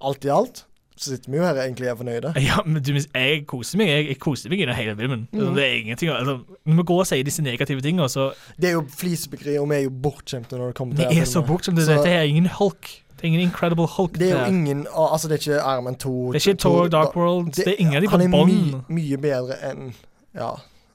[0.00, 0.64] alt i alt
[1.02, 2.32] så sitter vi jo her egentlig er fornøyde.
[2.48, 5.28] Ja, men du, jeg koser meg Jeg, jeg koser meg i hele filmen.
[5.32, 5.54] Mm.
[5.56, 8.76] Det er ingenting altså, Når vi går og sier disse negative tingene, så Det er
[8.76, 11.48] jo flisebyggeri, og vi er jo bortskjemte når det kommer til Det er så filmen.
[11.48, 11.80] bortskjemt.
[11.82, 12.90] Så- Dette er ingen Hulk.
[13.16, 14.18] Det er ingen Incredible Hulk.
[14.18, 16.32] Det er jo ingen Altså, det er ikke Iron Man 2.
[16.32, 17.52] det er ikke Thor Dark World.
[17.52, 19.94] Det, er ingen av de på Han er my, mye bedre enn
[20.34, 20.50] Ja,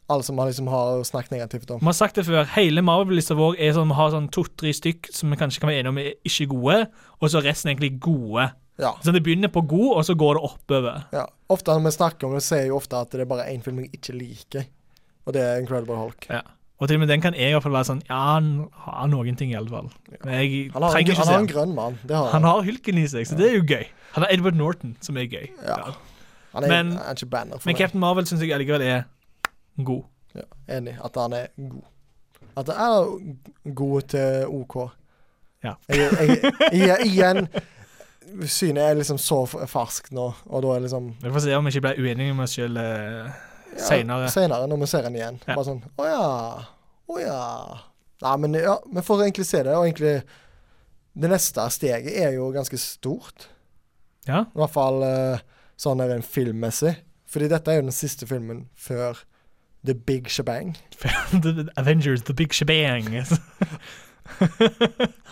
[0.10, 1.80] alle som har liksom har snakket negativt om.
[1.82, 5.10] Vi har sagt det før, hele Marvel-lista vår er sånn, vi har sånn to-tre stykk
[5.12, 6.78] som vi kanskje kan være enige om er ikke gode,
[7.20, 8.50] og så er resten egentlig gode.
[8.80, 8.92] Ja.
[9.04, 11.04] Så det begynner på god, og så går det oppover.
[11.14, 11.26] ja.
[11.50, 13.62] Ofte når vi snakker om det, ser jeg jo ofte at det er bare én
[13.64, 14.66] film jeg ikke liker,
[15.26, 16.26] og det er Incredible Hulk.
[16.30, 16.42] Ja.
[16.80, 19.08] Og til og med den kan jeg i hvert fall være sånn Ja, han har
[19.10, 19.88] noen ting, i alle fall.
[20.24, 21.96] Men jeg Han har, en, han har en grønn mann.
[22.06, 23.88] Det har Han har hulken i seg, så det er jo gøy.
[24.14, 25.48] Han har Edward Norton, som er gøy.
[25.66, 25.80] Ja.
[26.54, 27.78] Han er, Men- er ikke banner for Men meg.
[27.82, 29.04] Captain Marvel syns jeg allikevel er
[29.86, 30.04] god.
[30.36, 30.46] Ja,
[30.78, 30.98] enig.
[31.04, 31.84] At han er god.
[32.58, 34.78] At han er god til OK.
[35.64, 35.74] Ja.
[35.90, 37.48] Jeg, jeg, jeg, igjen
[38.46, 41.72] Synet er liksom så ferskt nå, og da er liksom Vi får se om vi
[41.74, 42.78] ikke blir uenige med oss sjøl
[43.78, 44.30] Senere.
[44.30, 45.40] Senere, når vi ser den igjen.
[45.46, 45.56] Ja.
[45.56, 46.28] Bare sånn Å ja.
[47.08, 47.42] Å ja.
[48.26, 49.76] Nei, men ja, vi får egentlig se det.
[49.78, 50.16] Og egentlig
[51.18, 53.50] Det neste steget er jo ganske stort.
[54.28, 54.44] Ja.
[54.44, 55.46] I hvert fall eh,
[55.80, 56.94] sånn er det filmmessig.
[57.28, 59.20] Fordi dette er jo den siste filmen før
[59.86, 60.76] The Big Shebang.
[61.44, 63.08] The Avengers, The Big Shebang.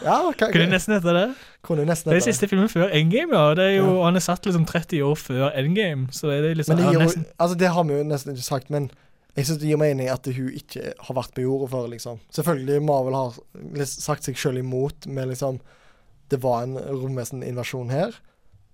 [0.05, 1.25] Ja, okay, Kunne nesten hete det.
[1.65, 3.53] kunne nesten Det er siste filmen før Endgame, ja.
[3.57, 6.77] Det er jo, Han er satt liksom 30 år før Endgame, så er det liksom
[6.77, 8.89] Men det, gir, nesten, altså det har vi jo nesten ikke sagt, men
[9.35, 12.21] jeg syns det gir mening at hun ikke har vært på jorda før, liksom.
[12.31, 13.35] Selvfølgelig, Marvel har
[13.91, 15.59] sagt seg sjøl imot med liksom
[16.31, 18.15] Det var en romveseninvasjon her,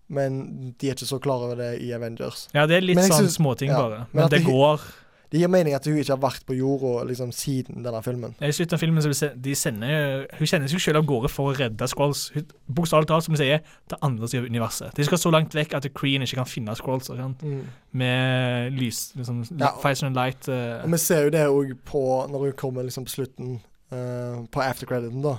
[0.08, 2.46] men de er ikke så klar over det i Avengers.
[2.54, 4.04] Ja, det er litt sånn småting, ja, bare.
[4.14, 4.82] men Men det det- går.
[5.32, 8.34] Det gir mening at hun ikke har vært på jorda liksom, siden denne filmen.
[8.44, 11.56] I slutten av filmen så de sender Hun sender seg selv av gårde for å
[11.56, 11.88] redde.
[11.88, 14.94] Hun- Bokstavelig talt, som de sier, til andre siden av universet.
[14.96, 17.08] De skal så langt vekk at Kreen ikke kan finne Skrulls.
[17.10, 17.64] Mm.
[17.94, 19.72] Med lys, liksom, Ja.
[19.82, 20.48] Fires and light.
[20.50, 23.62] Uh, Og vi ser jo det òg på når hun kommer liksom på slutten,
[23.94, 25.38] uh, på aftercrediten, da.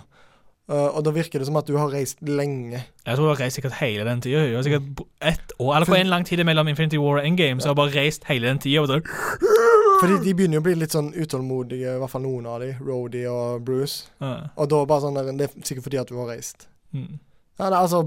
[0.70, 2.80] Uh, og da virker det som at du har reist lenge.
[3.04, 4.46] Jeg tror hun har reist sikkert hele den tida.
[4.46, 7.60] Hun har sikkert ett år, eller for en lang tid mellom Infinity War og Endgame,
[7.60, 9.02] så har hun bare reist hele den tida.
[10.02, 12.72] Fordi de begynner jo å bli litt sånn utålmodige, i hvert fall noen av de,
[12.82, 14.08] Rhodey og Bruce.
[14.20, 14.34] ja.
[14.56, 16.68] Og da bare sånn der, Det er sikkert fordi at du har reist.
[16.92, 17.18] mm.
[17.60, 17.98] Ja, det er altså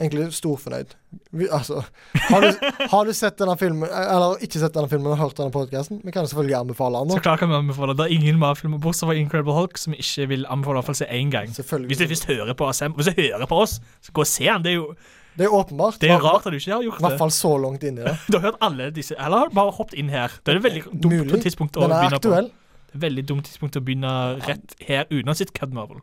[0.00, 0.94] egentlig storfornøyd.
[1.32, 1.82] Vi, altså,
[2.28, 2.48] har du,
[2.90, 6.00] har du sett denne filmen, eller ikke sett denne filmen og hørt denne podkasten?
[6.04, 7.14] Vi kan jo selvfølgelig anbefale den.
[7.16, 7.94] Så klart kan vi anbefale.
[7.96, 10.90] Det er ingen Marvel-filmer bortsett fra Incredible Hulk som vi ikke vil anbefale i hvert
[10.90, 11.52] fall se én gang.
[11.52, 14.44] Hvis du først hører på oss, hvis du hører på oss, så gå og se
[14.48, 14.64] den.
[14.66, 14.88] Det er jo
[15.36, 15.98] Det er åpenbart.
[16.00, 17.04] det er rart at du ikke har gjort det.
[17.04, 18.14] I hvert fall så langt inn i det.
[18.32, 20.32] Du har hørt alle disse, eller har du bare hoppet inn her?
[20.44, 21.42] Det er et veldig dumt Mulig.
[21.44, 22.28] tidspunkt å Den er begynne på.
[22.30, 22.48] aktuell.
[22.86, 24.12] Det er veldig dumt tidspunkt å begynne
[24.46, 26.00] rett her uansett Cud Marvel.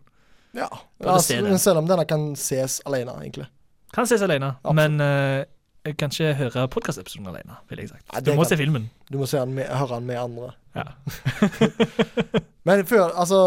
[0.54, 0.68] Ja.
[1.02, 1.58] Altså, den.
[1.58, 3.48] selv om denne kan ses alene, egentlig.
[3.94, 4.76] Kan ses alene, Absolutt.
[4.78, 5.44] men uh,
[5.86, 8.06] jeg kan ikke høre podkastepisoden alene, ville jeg sagt.
[8.14, 8.86] Nei, Du må kan- se filmen.
[9.12, 10.52] Du må den med, høre den med andre.
[10.76, 10.86] Ja.
[12.66, 13.40] Men før, altså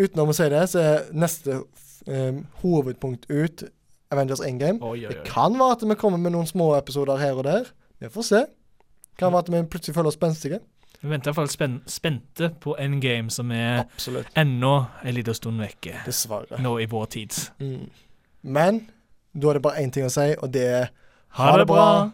[0.00, 1.58] Utenom å si det, så er neste
[2.08, 3.66] um, hovedpunkt ut
[4.10, 4.78] Avengers Endgame.
[4.82, 7.70] Oi, oi, Det kan være at vi kommer med noen små episoder her og der.
[8.00, 8.44] Vi får se.
[9.18, 10.60] Kan være at vi plutselig føler oss spenstige.
[11.00, 14.26] Vi venter i hvert fall spen spente på Endgame, som er Absolutt.
[14.36, 15.94] ennå en liten stund vekke.
[16.06, 16.58] Dessverre.
[16.60, 17.38] Nå i vår tid.
[17.60, 17.86] Mm.
[18.42, 18.82] Men
[19.32, 20.90] da er det bare én ting å si, og det er
[21.38, 22.10] Ha det bra!